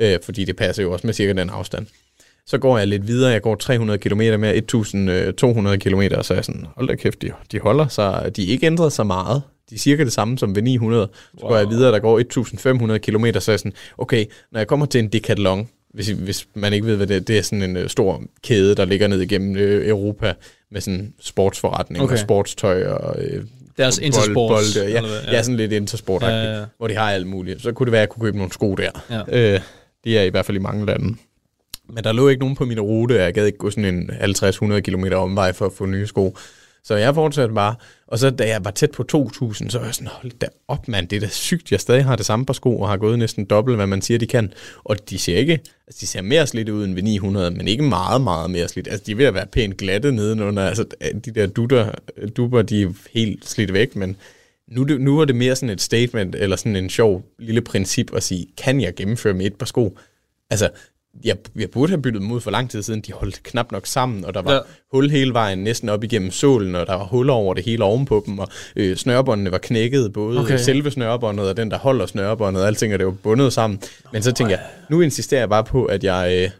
[0.00, 1.86] Øh, fordi det passer jo også med cirka den afstand.
[2.46, 6.36] Så går jeg lidt videre, jeg går 300 km med 1200 km, og så er
[6.36, 9.42] jeg sådan, hold da kæft, de, de holder sig, de er ikke ændret så meget.
[9.70, 11.08] De er cirka det samme som ved 900.
[11.38, 14.66] Så går jeg videre, der går 1500 km, så er jeg sådan, okay, når jeg
[14.66, 17.62] kommer til en decathlon, hvis, hvis man ikke ved, hvad det er, det er sådan
[17.62, 20.34] en uh, stor kæde, der ligger ned igennem uh, Europa
[20.72, 22.12] med sådan sportsforretning okay.
[22.12, 23.44] Og sportstøj og uh,
[23.78, 25.20] Deres Intersport, bold, ja, eller hvad?
[25.26, 25.32] ja.
[25.32, 26.64] ja, sådan lidt intersport Ja, ja, ja.
[26.78, 27.62] hvor de har alt muligt.
[27.62, 28.90] Så kunne det være, at jeg kunne købe nogle sko der.
[29.10, 29.54] Ja.
[29.54, 29.60] Øh,
[30.04, 31.16] det er i hvert fald i mange lande.
[31.88, 34.10] Men der lå ikke nogen på min rute, og jeg gad ikke gå sådan en
[34.10, 36.36] 50-100 km omvej for at få nye sko.
[36.84, 37.74] Så jeg fortsatte bare.
[38.06, 40.88] Og så da jeg var tæt på 2.000, så var jeg sådan, hold da op
[40.88, 41.72] mand, det er da sygt.
[41.72, 44.18] Jeg stadig har det samme par sko, og har gået næsten dobbelt, hvad man siger,
[44.18, 44.52] de kan.
[44.84, 45.52] Og de ser ikke,
[45.86, 48.88] altså de ser mere slidt ud end ved 900, men ikke meget, meget mere slidt.
[48.88, 50.62] Altså de er ved at være pænt glatte nedenunder.
[50.68, 50.84] Altså
[51.24, 51.90] de der dutter,
[52.36, 54.16] duber, de er helt slidt væk, men
[54.68, 58.14] nu, det- nu er det mere sådan et statement, eller sådan en sjov lille princip
[58.14, 59.98] at sige, kan jeg gennemføre med et par sko?
[60.50, 60.68] Altså,
[61.24, 63.00] jeg, jeg burde have byttet dem ud for lang tid siden.
[63.00, 64.56] De holdt knap nok sammen, og der var Ja.
[64.56, 64.62] ja.
[64.92, 68.22] hul hele vejen næsten op igennem sålen, og der var huller over det hele ovenpå
[68.26, 70.58] dem, og øh, snørebåndene var knækket, både Okay.
[70.58, 73.80] selve snørebåndet og den, der holder snørebåndet, og alting er det jo bundet sammen.
[74.12, 76.50] Men så tænker jeg, nu insisterer jeg bare på, at jeg, øh,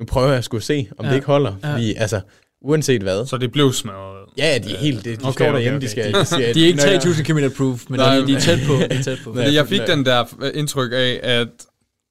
[0.00, 1.08] nu prøver jeg at skulle se, om ja.
[1.10, 1.72] det ikke holder, Ja.
[1.72, 2.20] fordi altså,
[2.62, 4.26] uanset hvad, Så det blev smadret.
[4.38, 5.86] ja, de er helt, de, de Okay, står okay, derhjemme, okay.
[5.86, 8.26] de skal, de, skal, De er ikke når jeg- 3000 km proof, men Nej, de,
[8.26, 8.72] de er tæt på.
[8.74, 9.34] De er tæt på.
[9.34, 11.48] Fordi jeg fik den der øh, indtryk af, at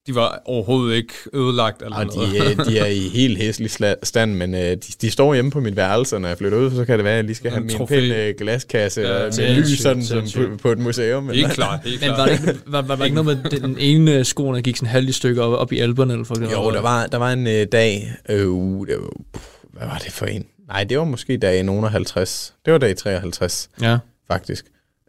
[0.06, 2.30] de var overhovedet ikke ødelagt eller Og noget.
[2.32, 3.70] de, er- de er i helt hæslig
[4.02, 6.70] stand, men øh, de, de står hjemme på mit værelse, og når jeg flytter ud,
[6.70, 8.00] så kan det være, at jeg lige skal have En min trofæ.
[8.00, 11.22] pæn øh, glaskasse Ja, med lys, sådan som på, på et museum.
[11.24, 12.18] Men, Helt klart, helt Men klart.
[12.18, 14.88] var, det ikke, var, var, var ikke noget med den ene skoen, der gik sådan
[14.88, 16.12] halvt i stykker op, op i alberne?
[16.12, 16.52] Eller for eksempel?
[16.56, 20.12] Jo, der var, der var en øh, dag, øh, det var, pff, hvad var det
[20.12, 20.46] for en?
[20.68, 22.54] Nej, det var måske dag nogen 50.
[22.64, 23.98] Det var dag 53, Ja.
[24.30, 24.64] faktisk.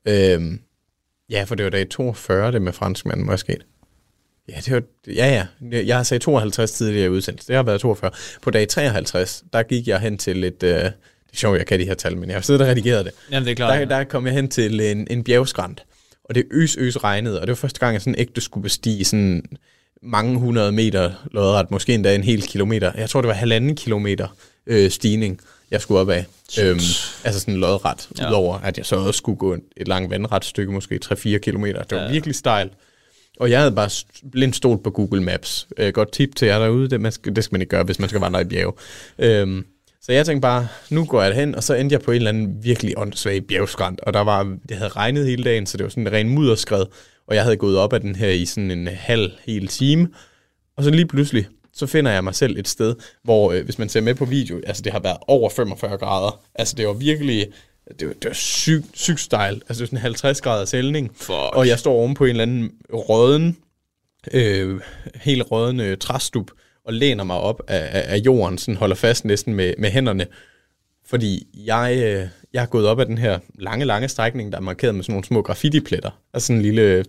[0.08, 0.60] Øhm,
[1.30, 3.58] ja, for det var dag 42, det med franskmanden måske.
[4.52, 4.82] Ja, det var,
[5.14, 5.86] ja, ja.
[5.86, 7.48] Jeg har sagt 52 tidligere i udsendelsen.
[7.48, 8.12] Det har været 42.
[8.42, 10.64] På dag 53, der gik jeg hen til et...
[10.64, 13.06] Øh, det er sjovt, jeg kan de her tal, men jeg har siddet og redigeret
[13.06, 13.14] det.
[13.32, 13.80] Jamen, det er klart.
[13.90, 15.84] Der, der kom jeg hen til en, en bjergskrant,
[16.24, 19.06] og det øs, øs regnede, og det var første gang, jeg sådan ægte skulle bestige
[19.06, 19.44] sådan
[20.04, 22.92] mange hundrede meter lodret, måske endda en hel kilometer.
[22.98, 24.28] Jeg tror, det var halvanden kilometer
[24.68, 25.40] øh, stigning,
[25.72, 26.26] jeg skulle op af.
[26.62, 26.80] Øhm,
[27.24, 28.30] altså sådan lodret, Ja.
[28.30, 31.84] udover at jeg så også skulle gå et, langt vandret stykke, måske 3-4 kilometer.
[31.84, 32.12] Det var Ja.
[32.12, 32.72] virkelig stejlt.
[33.40, 33.90] Og jeg havde bare
[34.32, 35.68] blindt stolt på Google Maps.
[35.78, 38.00] Øh, godt tip til jer derude, det, man skal, det skal man ikke gøre, hvis
[38.00, 38.74] man skal vandre i bjerge.
[39.20, 39.66] Øhm,
[40.02, 42.30] så jeg tænkte bare, nu går jeg hen, og så endte jeg på en eller
[42.30, 45.90] anden virkelig åndssvag bjergskrant, og der var, det havde regnet hele dagen, så det var
[45.90, 46.86] sådan en ren mudderskred,
[47.28, 50.10] og jeg havde gået op ad den her i sådan en halv hel time,
[50.78, 53.90] og så lige pludselig, så finder jeg mig selv et sted, hvor øh, hvis man
[53.90, 57.48] ser med på video, altså det har været over 45 grader, altså det var virkelig,
[58.00, 61.32] det var, det var sygt, sygt style, altså sådan en 50 graders hældning, Fuck.
[61.32, 63.58] og jeg står oven på en eller anden råden,
[64.34, 64.82] øh,
[65.16, 66.52] helt råden øh, træstup,
[66.86, 70.28] og læner mig op af, af, af jorden, sådan holder fast næsten med, med hænderne,
[71.06, 74.62] fordi jeg, øh, jeg er gået op ad den her lange, lange strækning, der er
[74.62, 77.06] markeret med sådan nogle små graffiti-pletter, altså sådan en lille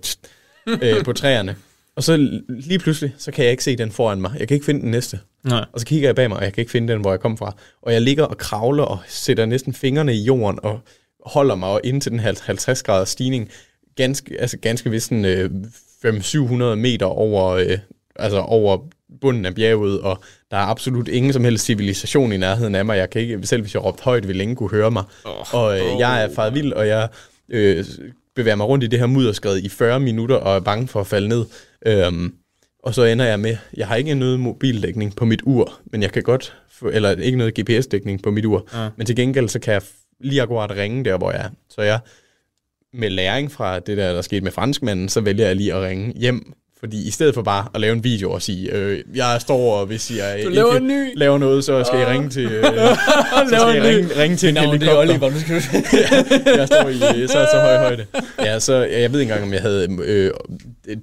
[0.66, 1.56] øh, på træerne.
[1.96, 4.36] Og så lige pludselig, så kan jeg ikke se den foran mig.
[4.38, 5.18] Jeg kan ikke finde den næste.
[5.44, 5.64] Nej.
[5.72, 7.38] Og så kigger jeg bag mig, og jeg kan ikke finde den, hvor jeg kom
[7.38, 7.54] fra.
[7.82, 10.80] Og jeg ligger og kravler og sætter næsten fingrene i jorden og
[11.26, 13.48] holder mig ind til den her 50 graders stigning.
[13.96, 15.50] Ganske, altså ganske vist sådan, øh,
[16.04, 17.78] 500-700 meter over, øh,
[18.16, 18.78] altså over
[19.20, 22.96] bunden af bjerget, og der er absolut ingen som helst civilisation i nærheden af mig.
[22.96, 25.04] Jeg kan ikke, selv hvis jeg råbte højt, vil ingen kunne høre mig.
[25.24, 27.08] Oh, og øh, jeg er faret vild, og jeg
[27.48, 27.84] øh,
[28.36, 31.06] bevæger mig rundt i det her mudderskred i 40 minutter, og er bange for at
[31.06, 31.44] falde ned.
[31.86, 32.34] Øhm,
[32.82, 36.12] og så ender jeg med, jeg har ikke noget mobildækning på mit ur, men jeg
[36.12, 38.88] kan godt, få, eller ikke noget GPS-dækning på mit ur, Ja.
[38.96, 39.82] men til gengæld så kan jeg
[40.20, 41.48] lige akkurat ringe der, hvor jeg er.
[41.70, 42.00] Så jeg,
[42.92, 46.12] med læring fra det der, der skete med franskmanden, så vælger jeg lige at ringe
[46.16, 46.52] hjem,
[46.82, 49.86] fordi i stedet for bare at lave en video og sige, øh, jeg står, og
[49.86, 51.08] hvis jeg Du ikke laver en ny.
[51.16, 53.86] laver noget, så skal I ringe til, øh, så skal ny.
[53.86, 55.28] ringe, ringe til en Mit navn, det er helikopter.
[55.28, 56.56] Oliver, nu skal du...
[56.60, 58.06] jeg står i så, så høj højde.
[58.38, 60.30] Ja, så jeg ved ikke engang, om jeg havde øh,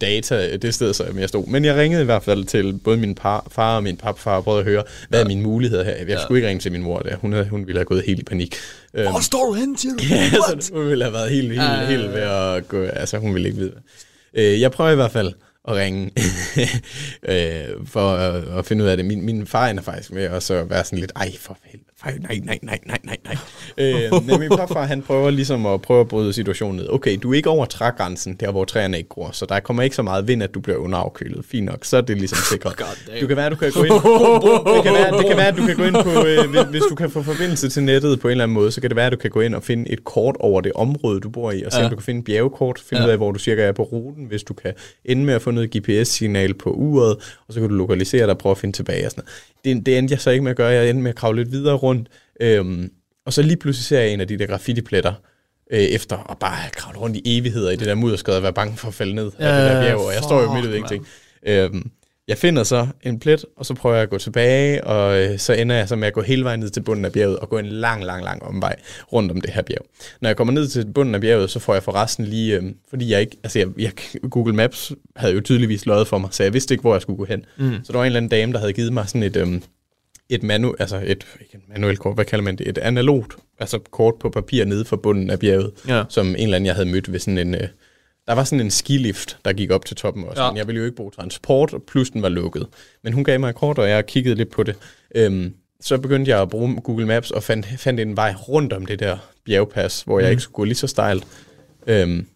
[0.02, 1.48] data det sted, som jeg stod.
[1.48, 4.44] Men jeg ringede i hvert fald til både min par, far og min papfar og
[4.44, 5.94] prøvede at høre, hvad er mine muligheder her.
[6.08, 7.16] Jeg skulle ikke ringe til min mor der.
[7.16, 8.56] Hun, havde, hun ville have gået helt i panik.
[8.94, 9.90] Øhm, Hvor står du hen til?
[10.10, 10.30] Ja,
[10.62, 13.34] så hun ville have været helt, helt, Ja, ja, helt ved at gå, altså hun
[13.34, 13.74] ville ikke vide.
[14.34, 15.34] Øh, jeg prøver i hvert fald
[15.70, 16.12] at ringe
[17.34, 19.06] øh, for at, at finde ud af det.
[19.06, 22.40] Min, min far er faktisk med og så være sådan lidt, ej for helvede, nej,
[22.44, 23.38] nej, nej, nej, nej, nej.
[23.78, 26.90] øh, men min papfar, han prøver ligesom at prøve at bryde situationen ned.
[26.90, 29.96] Okay, du er ikke over trægrænsen, der hvor træerne ikke gror, så der kommer ikke
[29.96, 31.46] så meget vind, at du bliver underafkølet.
[31.46, 32.74] Fint nok, så er det ligesom sikret.
[33.22, 33.94] Du kan være, du kan gå ind,
[34.76, 36.84] det kan være, det kan være at du kan gå ind på, øh, hvis, hvis
[36.90, 39.06] du kan få forbindelse til nettet på en eller anden måde, så kan det være,
[39.06, 41.64] at du kan gå ind og finde et kort over det område, du bor i,
[41.64, 41.84] og se, ja.
[41.84, 43.08] om du kan finde et bjergekort, finde ja.
[43.08, 44.74] ud af, hvor du cirka er på ruten, hvis du kan
[45.06, 48.38] ende med at få noget GPS-signal på uret, og så kan du lokalisere dig og
[48.38, 49.06] prøve at finde tilbage.
[49.06, 49.24] Og sådan
[49.66, 49.76] noget.
[49.78, 50.68] Det, det endte jeg så ikke med at gøre.
[50.68, 51.89] Jeg endte med at kravle lidt videre rundt,
[52.42, 52.92] øhm,
[53.26, 55.14] og så lige pludselig ser jeg en af de der graffiti-pletter,
[55.72, 58.78] øh, efter og bare kravle rundt i evigheder i det der mudderskred og være bange
[58.78, 59.32] for at falde ned af
[59.62, 61.08] det der bjerg, og jeg står jo midt ud i ingenting.
[61.48, 61.92] Øhm,
[62.28, 65.54] jeg finder så en plet, og så prøver jeg at gå tilbage, og øh, så
[65.54, 67.58] ender jeg så med at gå hele vejen ned til bunden af bjerget og gå
[67.58, 68.76] en lang, lang, lang omvej
[69.14, 69.86] rundt om det her bjerg.
[70.22, 73.12] Når jeg kommer ned til bunden af bjerget, så får jeg forresten lige, øh, fordi
[73.12, 73.92] jeg ikke, altså jeg, jeg,
[74.30, 77.18] Google Maps havde jo tydeligvis løjet for mig, så jeg vidste ikke, hvor jeg skulle
[77.18, 77.46] gå hen.
[77.58, 77.74] Mm.
[77.84, 79.62] Så der var en eller anden dame, der havde givet mig sådan et, øh,
[80.30, 83.80] et manu, altså et, ikke et manuelt kort, hvad kalder man det, et analogt, altså
[83.92, 86.04] kort på papir nede for bunden af bjerget, ja.
[86.10, 87.68] som en eller anden, jeg havde mødt ved sådan en, øh,
[88.28, 90.44] der var sådan en skilift, der gik op til toppen også.
[90.44, 90.52] Ja.
[90.52, 92.68] Men jeg ville jo ikke bruge transport, og plus den var lukket.
[93.04, 94.76] Men hun gav mig et kort, og jeg kiggede lidt på det.
[95.16, 98.86] Øhm, så begyndte jeg at bruge Google Maps, og fandt, fandt en vej rundt om
[98.86, 100.24] det der bjergpas, hvor mm.
[100.24, 101.28] jeg ikke skulle gå lige så stejlt.
[101.88, 102.28] Øhm,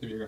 [0.00, 0.26] det virker.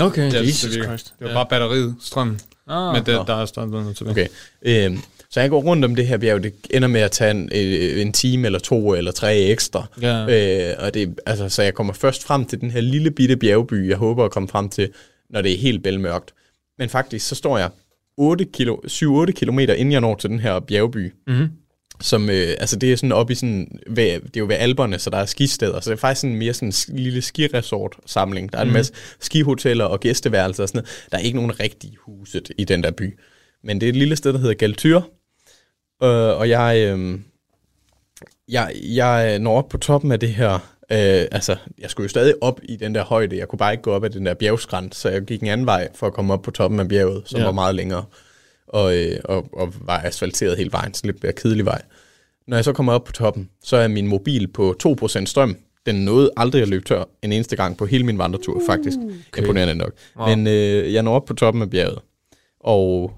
[0.00, 0.88] Okay, Jesus det virker.
[0.88, 1.14] Christ.
[1.18, 1.34] Det var ja.
[1.34, 2.40] bare batteriet, strømmen.
[2.70, 4.28] Ah, men det, der er stadig noget tilbage.
[4.62, 4.86] Okay.
[4.86, 4.98] Øhm,
[5.30, 8.00] så jeg går rundt om det her bjerg, det ender med at tage en, øh,
[8.00, 9.86] en time eller to eller tre ekstra.
[10.02, 10.70] Ja.
[10.70, 13.88] Øh, og det, altså, så jeg kommer først frem til den her lille bitte bjergby,
[13.88, 14.88] jeg håber at komme frem til,
[15.30, 16.34] når det er helt bælmørkt.
[16.78, 17.70] Men faktisk, så står jeg
[18.16, 21.12] 8 kilo, 7-8 kilometer, inden jeg når til den her bjergby.
[21.26, 21.48] Mm-hmm.
[22.00, 24.98] Som, øh, altså det er sådan op i sådan, ved, det er jo ved alberne,
[24.98, 28.52] så der er skisteder, så det er faktisk sådan mere sådan en lille skiresort-samling.
[28.52, 28.74] Der er en mm.
[28.74, 31.08] masse skihoteller og gæsteværelser og sådan noget.
[31.12, 33.18] Der er ikke nogen rigtige huset i den der by.
[33.64, 35.00] Men det er et lille sted, der hedder Galtyr,
[36.02, 37.18] Øh, og jeg, øh,
[38.48, 40.52] jeg, jeg når op på toppen af det her.
[40.92, 43.38] Øh, altså, jeg skulle jo stadig op i den der højde.
[43.38, 45.66] Jeg kunne bare ikke gå op ad den der bjergskrant, så jeg gik en anden
[45.66, 47.46] vej for at komme op på toppen af bjerget, som ja.
[47.46, 48.04] var meget længere.
[48.70, 51.82] Og, øh, og, og var asfalteret hele vejen, så lidt mere kedelig vej.
[52.46, 55.56] Når jeg så kommer op på toppen, så er min mobil på 2% strøm.
[55.86, 58.98] Den nåede aldrig at løbe tør en eneste gang på hele min vandretur, faktisk.
[58.98, 59.42] Uh, okay.
[59.42, 59.92] Imponerende nok.
[60.16, 60.28] Wow.
[60.28, 61.98] Men øh, jeg når op på toppen af bjerget,
[62.60, 63.12] og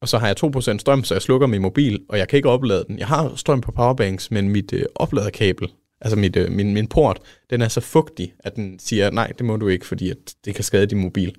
[0.00, 2.48] og så har jeg 2% strøm, så jeg slukker min mobil, og jeg kan ikke
[2.48, 2.98] oplade den.
[2.98, 5.68] Jeg har strøm på powerbanks, men mit øh, opladerkabel,
[6.00, 7.20] altså mit, øh, min, min port,
[7.50, 10.54] den er så fugtig, at den siger, nej, det må du ikke, fordi at det
[10.54, 11.34] kan skade din mobil.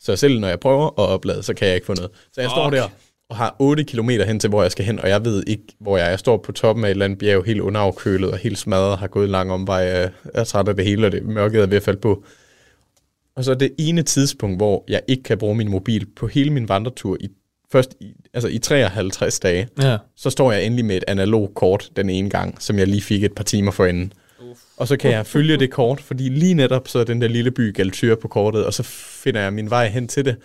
[0.00, 2.10] Så selv når jeg prøver at oplade, så kan jeg ikke få noget.
[2.32, 2.60] Så jeg okay.
[2.60, 2.88] står der
[3.30, 5.96] og har 8 km hen til, hvor jeg skal hen, og jeg ved ikke, hvor
[5.96, 6.10] jeg er.
[6.10, 9.06] Jeg står på toppen af et eller andet bjerg, helt underafkølet og helt smadret, har
[9.06, 9.78] gået lang omvej.
[9.78, 12.24] Jeg er træt af det hele, og det mørket er ved at falde på.
[13.36, 16.68] Og så det ene tidspunkt, hvor jeg ikke kan bruge min mobil på hele min
[16.68, 17.28] vandretur i
[17.72, 19.96] først i, altså i 53 dage, ja.
[20.16, 23.24] så står jeg endelig med et analog kort den ene gang, som jeg lige fik
[23.24, 24.12] et par timer for inden.
[24.76, 27.50] Og så kan jeg følge det kort, fordi lige netop så er den der lille
[27.50, 30.36] by Galtyr på kortet, og så finder jeg min vej hen til det.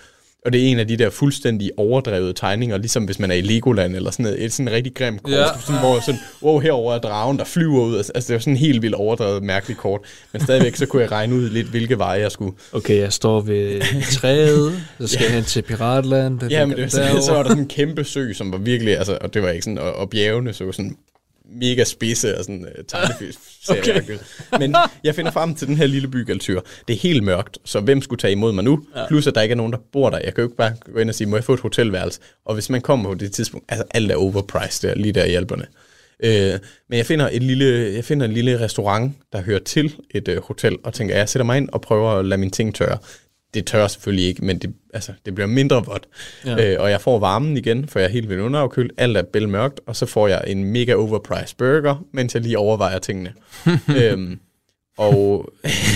[0.46, 3.42] Og det er en af de der fuldstændig overdrevet tegninger, ligesom hvis man er i
[3.42, 4.46] Legoland eller sådan noget.
[4.46, 5.46] Et sådan rigtig grim kort, ja.
[5.66, 7.98] sådan, hvor sådan, wow, herover er dragen, der flyver ud.
[7.98, 10.02] Altså, det er sådan en helt vildt overdrevet, mærkeligt kort.
[10.32, 12.52] Men stadigvæk, så kunne jeg regne ud lidt, hvilke veje jeg skulle.
[12.72, 13.82] Okay, jeg står ved
[14.12, 15.28] træet, så skal ja.
[15.28, 16.50] jeg hen til Piratland.
[16.50, 19.18] ja, men det, så, så var der sådan en kæmpe sø, som var virkelig, altså,
[19.22, 20.98] og det var ikke sådan, og, og bjergene så sådan
[21.52, 23.34] mega spidse og sådan uh, tegnefilm
[23.70, 24.02] okay.
[24.60, 26.62] Men jeg finder frem til den her lille by Galtyr.
[26.88, 28.86] Det er helt mørkt, så hvem skulle tage imod mig nu?
[28.96, 29.08] Ja.
[29.08, 30.18] Plus at der ikke er nogen, der bor der.
[30.18, 32.20] Jeg kan jo ikke bare gå ind og sige, må jeg få et hotelværelse?
[32.46, 35.34] Og hvis man kommer på det tidspunkt, altså alt er overpriced der, lige der i
[35.34, 35.66] Alperne.
[36.24, 40.28] Øh, men jeg finder, et lille, jeg finder en lille restaurant, der hører til et
[40.28, 42.98] øh, hotel, og tænker, jeg sætter mig ind og prøver at lade mine ting tørre
[43.56, 46.08] det tør selvfølgelig ikke, men det, altså, det bliver mindre vådt.
[46.46, 46.74] Ja.
[46.74, 48.92] Øh, og jeg får varmen igen, for jeg er helt vildt underafkølt.
[48.98, 53.00] Alt er bælmørkt, og så får jeg en mega overpriced burger, mens jeg lige overvejer
[53.00, 53.34] tingene.
[54.02, 54.40] øhm,
[54.98, 55.50] og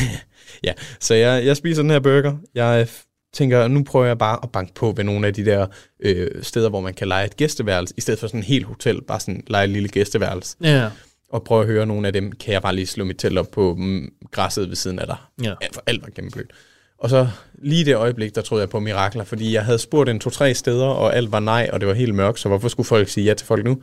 [0.67, 2.37] ja, så jeg, jeg spiser den her burger.
[2.55, 2.87] Jeg
[3.33, 5.67] tænker, nu prøver jeg bare at banke på ved nogle af de der
[5.99, 9.01] øh, steder, hvor man kan lege et gæsteværelse, i stedet for sådan en helt hotel,
[9.01, 10.57] bare sådan lege et lille gæsteværelse.
[10.63, 10.89] Ja.
[11.29, 13.51] Og prøve at høre nogle af dem, kan jeg bare lige slå mit telt op
[13.51, 15.17] på mm, græsset ved siden af dig.
[15.43, 15.53] Ja.
[15.73, 16.51] For alt var gennemblødt.
[16.99, 17.27] Og så
[17.61, 20.85] lige det øjeblik, der troede jeg på mirakler, fordi jeg havde spurgt en to-tre steder,
[20.85, 23.33] og alt var nej, og det var helt mørkt, så hvorfor skulle folk sige ja
[23.33, 23.81] til folk nu?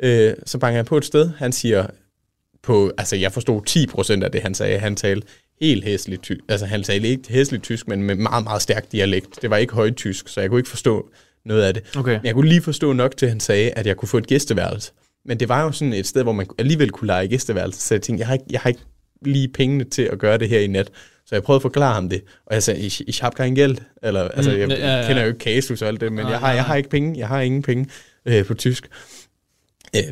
[0.00, 1.86] Øh, så banker jeg på et sted, han siger,
[2.66, 3.62] på, altså jeg forstod
[4.20, 4.78] 10% af det, han sagde.
[4.78, 5.26] Han talte
[5.60, 6.40] helt hæsligt tysk.
[6.48, 9.42] Altså han talte ikke hæsligt tysk, men med meget, meget stærk dialekt.
[9.42, 11.08] Det var ikke højt tysk, så jeg kunne ikke forstå
[11.44, 11.96] noget af det.
[11.96, 12.12] Okay.
[12.12, 14.26] Men jeg kunne lige forstå nok til, at han sagde, at jeg kunne få et
[14.26, 14.92] gæsteværelse.
[15.24, 18.02] Men det var jo sådan et sted, hvor man alligevel kunne lege gæsteværelse, så jeg
[18.02, 18.80] tænkte, jeg har ikke, jeg har ikke
[19.22, 20.90] lige pengene til at gøre det her i nat.
[21.26, 23.78] Så jeg prøvede at forklare ham det, og jeg sagde, ich, ich habe kein Geld,
[24.02, 25.06] eller, altså, jeg ja, ja, ja.
[25.06, 27.18] kender jo ikke kasus og alt det, men Nej, jeg har, jeg har ikke penge,
[27.18, 27.86] jeg har ingen penge
[28.26, 28.88] øh, på tysk.
[29.96, 30.02] Øh,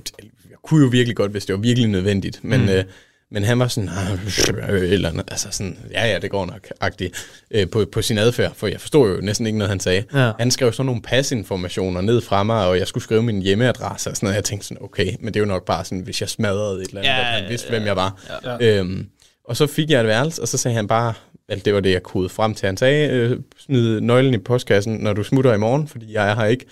[0.51, 2.69] jeg kunne jo virkelig godt, hvis det var virkelig nødvendigt, men, mm.
[2.69, 2.85] øh,
[3.31, 4.13] men han var sådan, "Ah,
[4.83, 8.19] et eller andet, altså sådan, ja ja, det går nok, agtigt, øh, på, på sin
[8.19, 10.05] adfærd, for jeg forstod jo næsten ikke noget, han sagde.
[10.15, 10.33] Ja.
[10.39, 14.17] Han skrev sådan nogle pasinformationer ned fra mig, og jeg skulle skrive min hjemmeadresse og
[14.17, 14.37] sådan noget.
[14.37, 16.89] Jeg tænkte sådan, okay, men det er jo nok bare sådan, hvis jeg smadrede et
[16.89, 18.21] eller andet, Ja, ja, at han vidste, hvem jeg var.
[18.45, 18.57] Ja.
[18.61, 18.79] Ja.
[18.81, 19.07] Øhm,
[19.45, 21.15] og så fik jeg et værelse, og så sagde han bare,
[21.49, 22.67] at det var det, jeg kodede frem til.
[22.67, 26.35] Han sagde, øh, smid nøglen i postkassen, når du smutter i morgen, fordi jeg er
[26.35, 26.65] her ikke.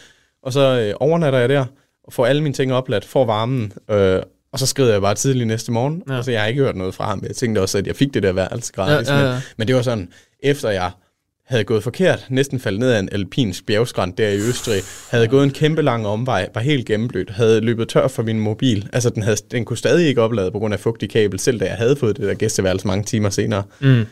[0.42, 1.64] Og så øh, overnatter jeg der,
[2.04, 4.22] og får alle mine ting opladt, får varmen, øh,
[4.52, 6.02] og så skrider jeg bare tidligt næste morgen.
[6.08, 6.16] Ja.
[6.18, 7.22] Og så jeg har ikke hørt noget fra ham.
[7.26, 9.08] Jeg tænkte også, at jeg fik det der værelse gratis.
[9.08, 9.32] Ja, ja, ja.
[9.32, 10.08] Men, men det var sådan,
[10.42, 10.90] efter jeg
[11.46, 15.44] havde gået forkert, næsten faldet ned ad en alpinsk bjergskrænt der i Østrig, havde gået
[15.44, 18.88] en kæmpe lang omvej, var helt gennemblødt, havde løbet tør for min mobil.
[18.92, 21.64] Altså, den, havde, den kunne stadig ikke oplade på grund af fugtig kabel, selv da
[21.64, 23.62] jeg havde fået det der gæsteværelse mange timer senere.
[23.80, 24.06] Mm.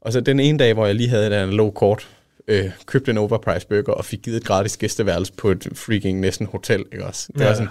[0.00, 2.08] Og så den ene dag, hvor jeg lige havde et analog kort,
[2.48, 6.46] øh, købte en overprice burger og fik givet et gratis gæsteværelse på et freaking næsten
[6.46, 7.28] hotel, ikke også?
[7.32, 7.46] Det Ja.
[7.46, 7.68] var sådan,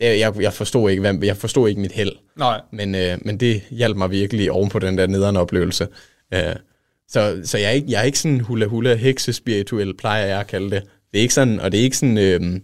[0.00, 2.12] jeg, jeg, jeg, forstod ikke, hvad, jeg forstod ikke mit held.
[2.36, 2.60] Nej.
[2.72, 5.88] Men, øh, men det hjalp mig virkelig oven på den der nederen oplevelse.
[6.34, 6.56] Øh,
[7.08, 10.70] så så jeg, er ikke, jeg er ikke sådan hula-hula heksespirituel, plejer jeg at kalde
[10.70, 10.82] det.
[11.12, 12.60] Det er ikke sådan, og det er ikke sådan, øh,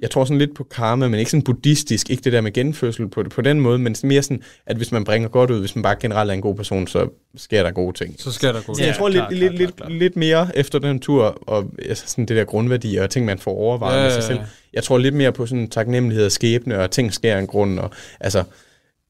[0.00, 3.08] jeg tror sådan lidt på karma, men ikke sådan buddhistisk, ikke det der med genfødsel
[3.08, 5.82] på, på den måde, men mere sådan, at hvis man bringer godt ud, hvis man
[5.82, 8.14] bare generelt er en god person, så sker der gode ting.
[8.18, 8.74] Så skal der gå.
[8.74, 9.92] Så jeg tror lidt, klart, lidt, klart, lidt, klart.
[9.92, 13.50] lidt mere efter den tur, og altså sådan det der grundværdier og ting, man får
[13.50, 14.40] overvejet Ja, med sig selv.
[14.72, 17.90] Jeg tror lidt mere på sådan taknemmelighed og skæbne, og ting sker en grund, og
[18.20, 18.44] altså,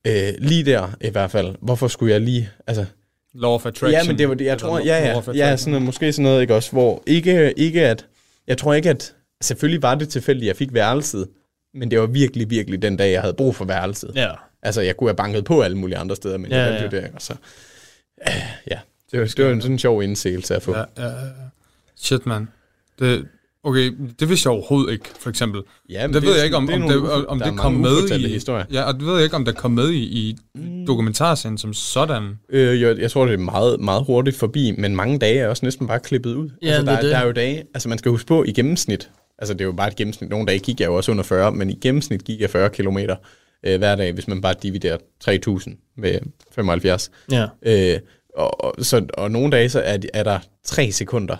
[0.07, 2.85] øh, lige der i hvert fald, hvorfor skulle jeg lige, altså,
[3.35, 4.03] Law of attraction.
[4.03, 6.55] Ja, men det var det, jeg tror, ja, ja, ja, sådan måske sådan noget, ikke
[6.55, 8.07] også, hvor ikke, ikke at,
[8.47, 11.29] jeg tror ikke, at, selvfølgelig var det tilfældigt, at jeg fik værelset,
[11.75, 14.13] men det var virkelig, virkelig den dag, jeg havde brug for værelset.
[14.15, 14.31] Ja.
[14.63, 17.03] Altså, jeg kunne have banket på alle mulige andre steder, men Ja, jeg valgte jo
[17.03, 17.07] ja.
[17.07, 17.33] det, og så,
[18.29, 18.35] øh,
[18.71, 18.79] ja,
[19.13, 20.73] det var, det var en sådan en sjov indseelse at få.
[20.77, 21.13] Ja, ja, ja.
[21.97, 22.49] Shit, man.
[22.99, 23.27] Det,
[23.65, 25.63] okay, det vidste jeg overhovedet ikke, for eksempel.
[25.91, 27.51] Ja, men det, det ved jeg ikke, om, sådan- om det det, nogle om der
[27.51, 28.29] det kom med i...
[28.29, 28.65] historier.
[28.73, 30.37] Ja, og det ved jeg ikke, om det kom med i, i
[30.87, 32.39] dokumentarserien som sådan.
[32.49, 35.67] Øh, jeg, jeg tror, det er meget, meget hurtigt forbi, men mange dage er også
[35.67, 36.51] næsten bare klippet ud.
[36.63, 37.11] Ja, altså, det der, er er- det.
[37.11, 39.11] der er jo dage, altså man skal huske på, i gennemsnit,
[39.41, 41.53] altså det er jo bare et gennemsnit, nogle dage gik jeg jo også under 40,
[41.53, 42.99] men i gennemsnit gik jeg 40 km
[43.67, 46.19] øh, hver dag, hvis man bare dividerer 3.000 med
[46.53, 47.11] 75.
[47.33, 47.47] Ja.
[47.63, 47.99] Øh,
[48.35, 51.37] og, og, så, og nogle dage, så er, er der 3 sekunder.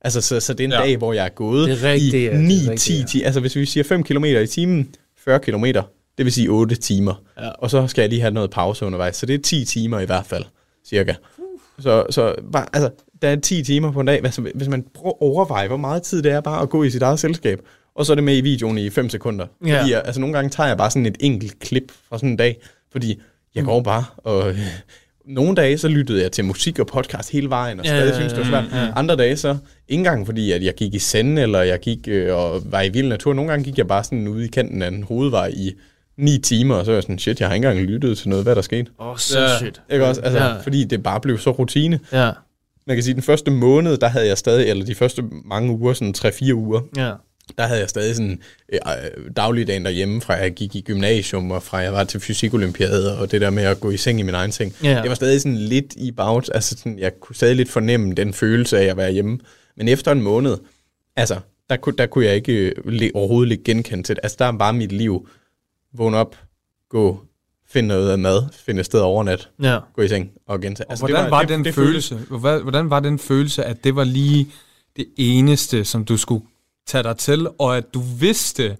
[0.00, 0.78] Altså, så, så det er en Ja.
[0.78, 2.98] dag, hvor jeg er gået Det er rigtigt, i ja, det er 9, rigtigt, 10,
[2.98, 3.04] ja.
[3.06, 5.64] 10, altså hvis vi siger 5 km i timen, 40 km,
[6.18, 7.22] det vil sige 8 timer.
[7.40, 7.48] Ja.
[7.48, 10.04] Og så skal jeg lige have noget pause undervejs, så det er 10 timer i
[10.04, 10.44] hvert fald,
[10.88, 11.14] cirka.
[11.78, 12.90] Så, så bare, altså,
[13.22, 16.02] der er 10 timer på en dag, altså, hvis man prøver at overveje, hvor meget
[16.02, 17.60] tid det er bare at gå i sit eget selskab,
[17.94, 19.46] og så er det med i videoen i 5 sekunder.
[19.66, 19.78] Ja.
[19.80, 22.36] Fordi jeg, altså nogle gange tager jeg bare sådan et enkelt klip fra sådan en
[22.36, 22.56] dag,
[22.92, 23.20] fordi
[23.54, 24.58] jeg går bare, og øh,
[25.26, 28.16] nogle dage så lyttede jeg til musik og podcast hele vejen, og Ja, stadig ja,
[28.16, 28.64] synes det var svært.
[28.72, 28.92] ja.
[28.96, 29.48] Andre dage så,
[29.88, 32.88] ikke engang fordi at jeg gik i send, eller jeg gik øh, og var i
[32.88, 35.72] vild natur, nogle gange gik jeg bare sådan ude i kanten af en hovedvej i
[36.18, 38.44] 9 timer, og så var jeg sådan, shit, jeg har ikke engang lyttet til noget,
[38.44, 38.90] hvad der skete.
[39.00, 39.82] Åh, oh, sindssygt.
[39.90, 40.20] Ikke også?
[40.20, 40.56] Altså, ja.
[40.60, 42.00] fordi det bare blev så rutine.
[42.12, 42.30] Ja.
[42.86, 45.92] Man kan sige, den første måned, der havde jeg stadig, eller de første mange uger,
[45.92, 47.12] sådan 3-4 uger, Ja.
[47.58, 48.40] der havde jeg stadig sådan
[48.72, 53.18] øh, øh, dagligdagen derhjemme, fra jeg gik i gymnasium, og fra jeg var til fysikolympiade,
[53.18, 54.74] og det der med at gå i seng i min egen seng.
[54.82, 55.00] Ja.
[55.02, 58.32] Det var stadig sådan lidt i bags, altså sådan, jeg kunne stadig lidt fornemme den
[58.32, 59.38] følelse af at være hjemme.
[59.76, 60.56] Men efter en måned,
[61.16, 64.20] altså, der kunne, der kunne jeg ikke øh, le, overhovedet lidt genkende til det.
[64.22, 65.28] Altså, der er bare mit liv.
[65.94, 66.36] Vågn op,
[66.90, 67.20] gå,
[67.68, 69.78] finde noget af mad, finde et sted overnat, Ja.
[69.94, 70.86] gå i seng og gentage.
[70.86, 72.14] Og altså, hvordan var, var den følelse?
[72.28, 74.48] Hvordan, hvordan var den følelse, at det var lige
[74.96, 76.44] det eneste, som du skulle
[76.86, 78.76] tage dig til, og at du vidste,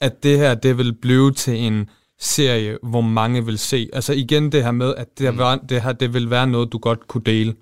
[0.00, 3.88] at det her, det vil blive til en serie, hvor mange vil se.
[3.92, 5.38] Altså igen det her med, at det, mm.
[5.38, 7.54] var, det her, det vil være noget, du godt kunne dele.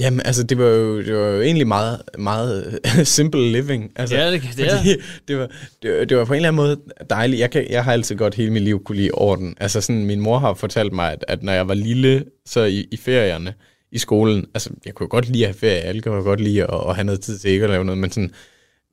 [0.00, 3.92] Jamen, altså, det var jo, det var jo egentlig meget, meget simple living.
[3.96, 4.96] Altså, Ja, det- det er.
[5.28, 5.50] det, var,
[5.82, 6.80] det, det var på en eller anden måde
[7.10, 7.40] dejligt.
[7.40, 9.54] Jeg, kan, jeg har altid godt hele mit liv kunne lide orden.
[9.60, 12.86] Altså, sådan, min mor har fortalt mig, at, at når jeg var lille, så i,
[12.90, 13.54] i ferierne
[13.92, 16.80] i skolen, altså, jeg kunne godt lide at have ferie, alle kunne godt lide at,
[16.88, 18.30] at have noget tid til ikke at lave noget, men sådan,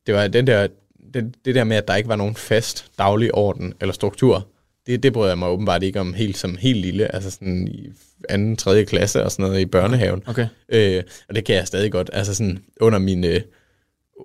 [0.07, 0.67] det var den der,
[1.13, 4.47] det, det der med, at der ikke var nogen fast daglig orden eller struktur,
[4.88, 7.89] det, det brød jeg mig åbenbart ikke om helt som helt lille, altså sådan i
[8.29, 10.23] anden, tredje klasse og sådan noget i børnehaven.
[10.27, 10.47] Okay.
[10.69, 12.09] Øh, og det kan jeg stadig godt.
[12.13, 13.23] Altså sådan under min...
[13.23, 13.41] Øh,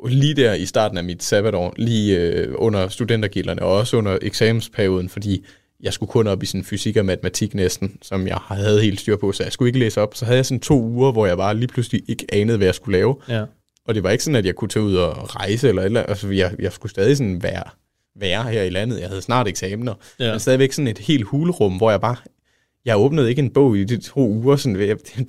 [0.08, 5.08] lige der i starten af mit sabbatår, lige øh, under studentergilderne, og også under eksamensperioden,
[5.08, 5.44] fordi
[5.82, 9.16] jeg skulle kun op i sådan fysik og matematik næsten, som jeg havde helt styr
[9.16, 10.14] på, så jeg skulle ikke læse op.
[10.14, 12.74] Så havde jeg sådan to uger, hvor jeg bare lige pludselig ikke anede, hvad jeg
[12.74, 13.16] skulle lave.
[13.28, 13.44] Ja.
[13.86, 16.02] Og det var ikke sådan, at jeg kunne tage ud og rejse eller eller.
[16.02, 17.62] Altså, jeg, jeg skulle stadig sådan være,
[18.16, 19.00] være her i landet.
[19.00, 19.94] Jeg havde snart eksamener.
[20.20, 20.30] Ja.
[20.30, 22.16] Men stadigvæk sådan et helt hulrum, hvor jeg bare
[22.84, 24.98] jeg åbnede ikke en bog i de to uger, sådan,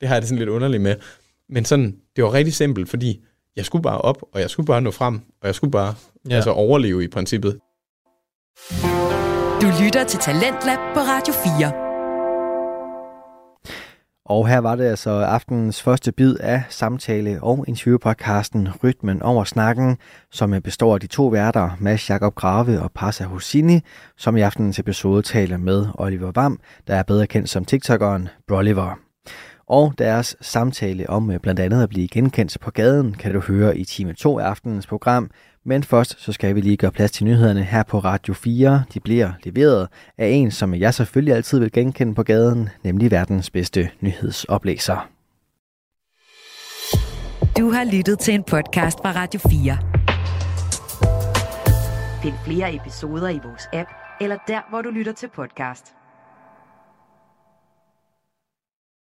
[0.00, 0.96] det har jeg det sådan lidt underligt med.
[1.48, 3.20] Men sådan, det var rigtig simpelt, fordi
[3.56, 5.94] jeg skulle bare op, og jeg skulle bare nå frem, og jeg skulle bare
[6.30, 6.34] ja.
[6.34, 7.58] altså, overleve i princippet.
[9.62, 11.87] Du lytter til Talentlab på Radio 4.
[14.28, 19.96] Og her var det altså aftenens første bid af samtale- og interviewpodcasten Rytmen over snakken,
[20.30, 23.80] som består af de to værter, Mads Jakob Grave og Pasa Hosini,
[24.16, 28.98] som i aftenens episode taler med Oliver Vam, der er bedre kendt som TikTokeren Broliver.
[29.68, 33.78] Og deres samtale om øh, blandt andet at blive genkendt på gaden, kan du høre
[33.78, 35.30] i time 2 af aftenens program,
[35.68, 38.84] men først så skal vi lige gøre plads til nyhederne her på Radio 4.
[38.94, 39.88] De bliver leveret
[40.18, 45.08] af en, som jeg selvfølgelig altid vil genkende på gaden, nemlig verdens bedste nyhedsoplæser.
[47.58, 49.78] Du har lyttet til en podcast fra Radio 4.
[52.22, 53.90] Find flere episoder i vores app,
[54.20, 55.97] eller der, hvor du lytter til podcast.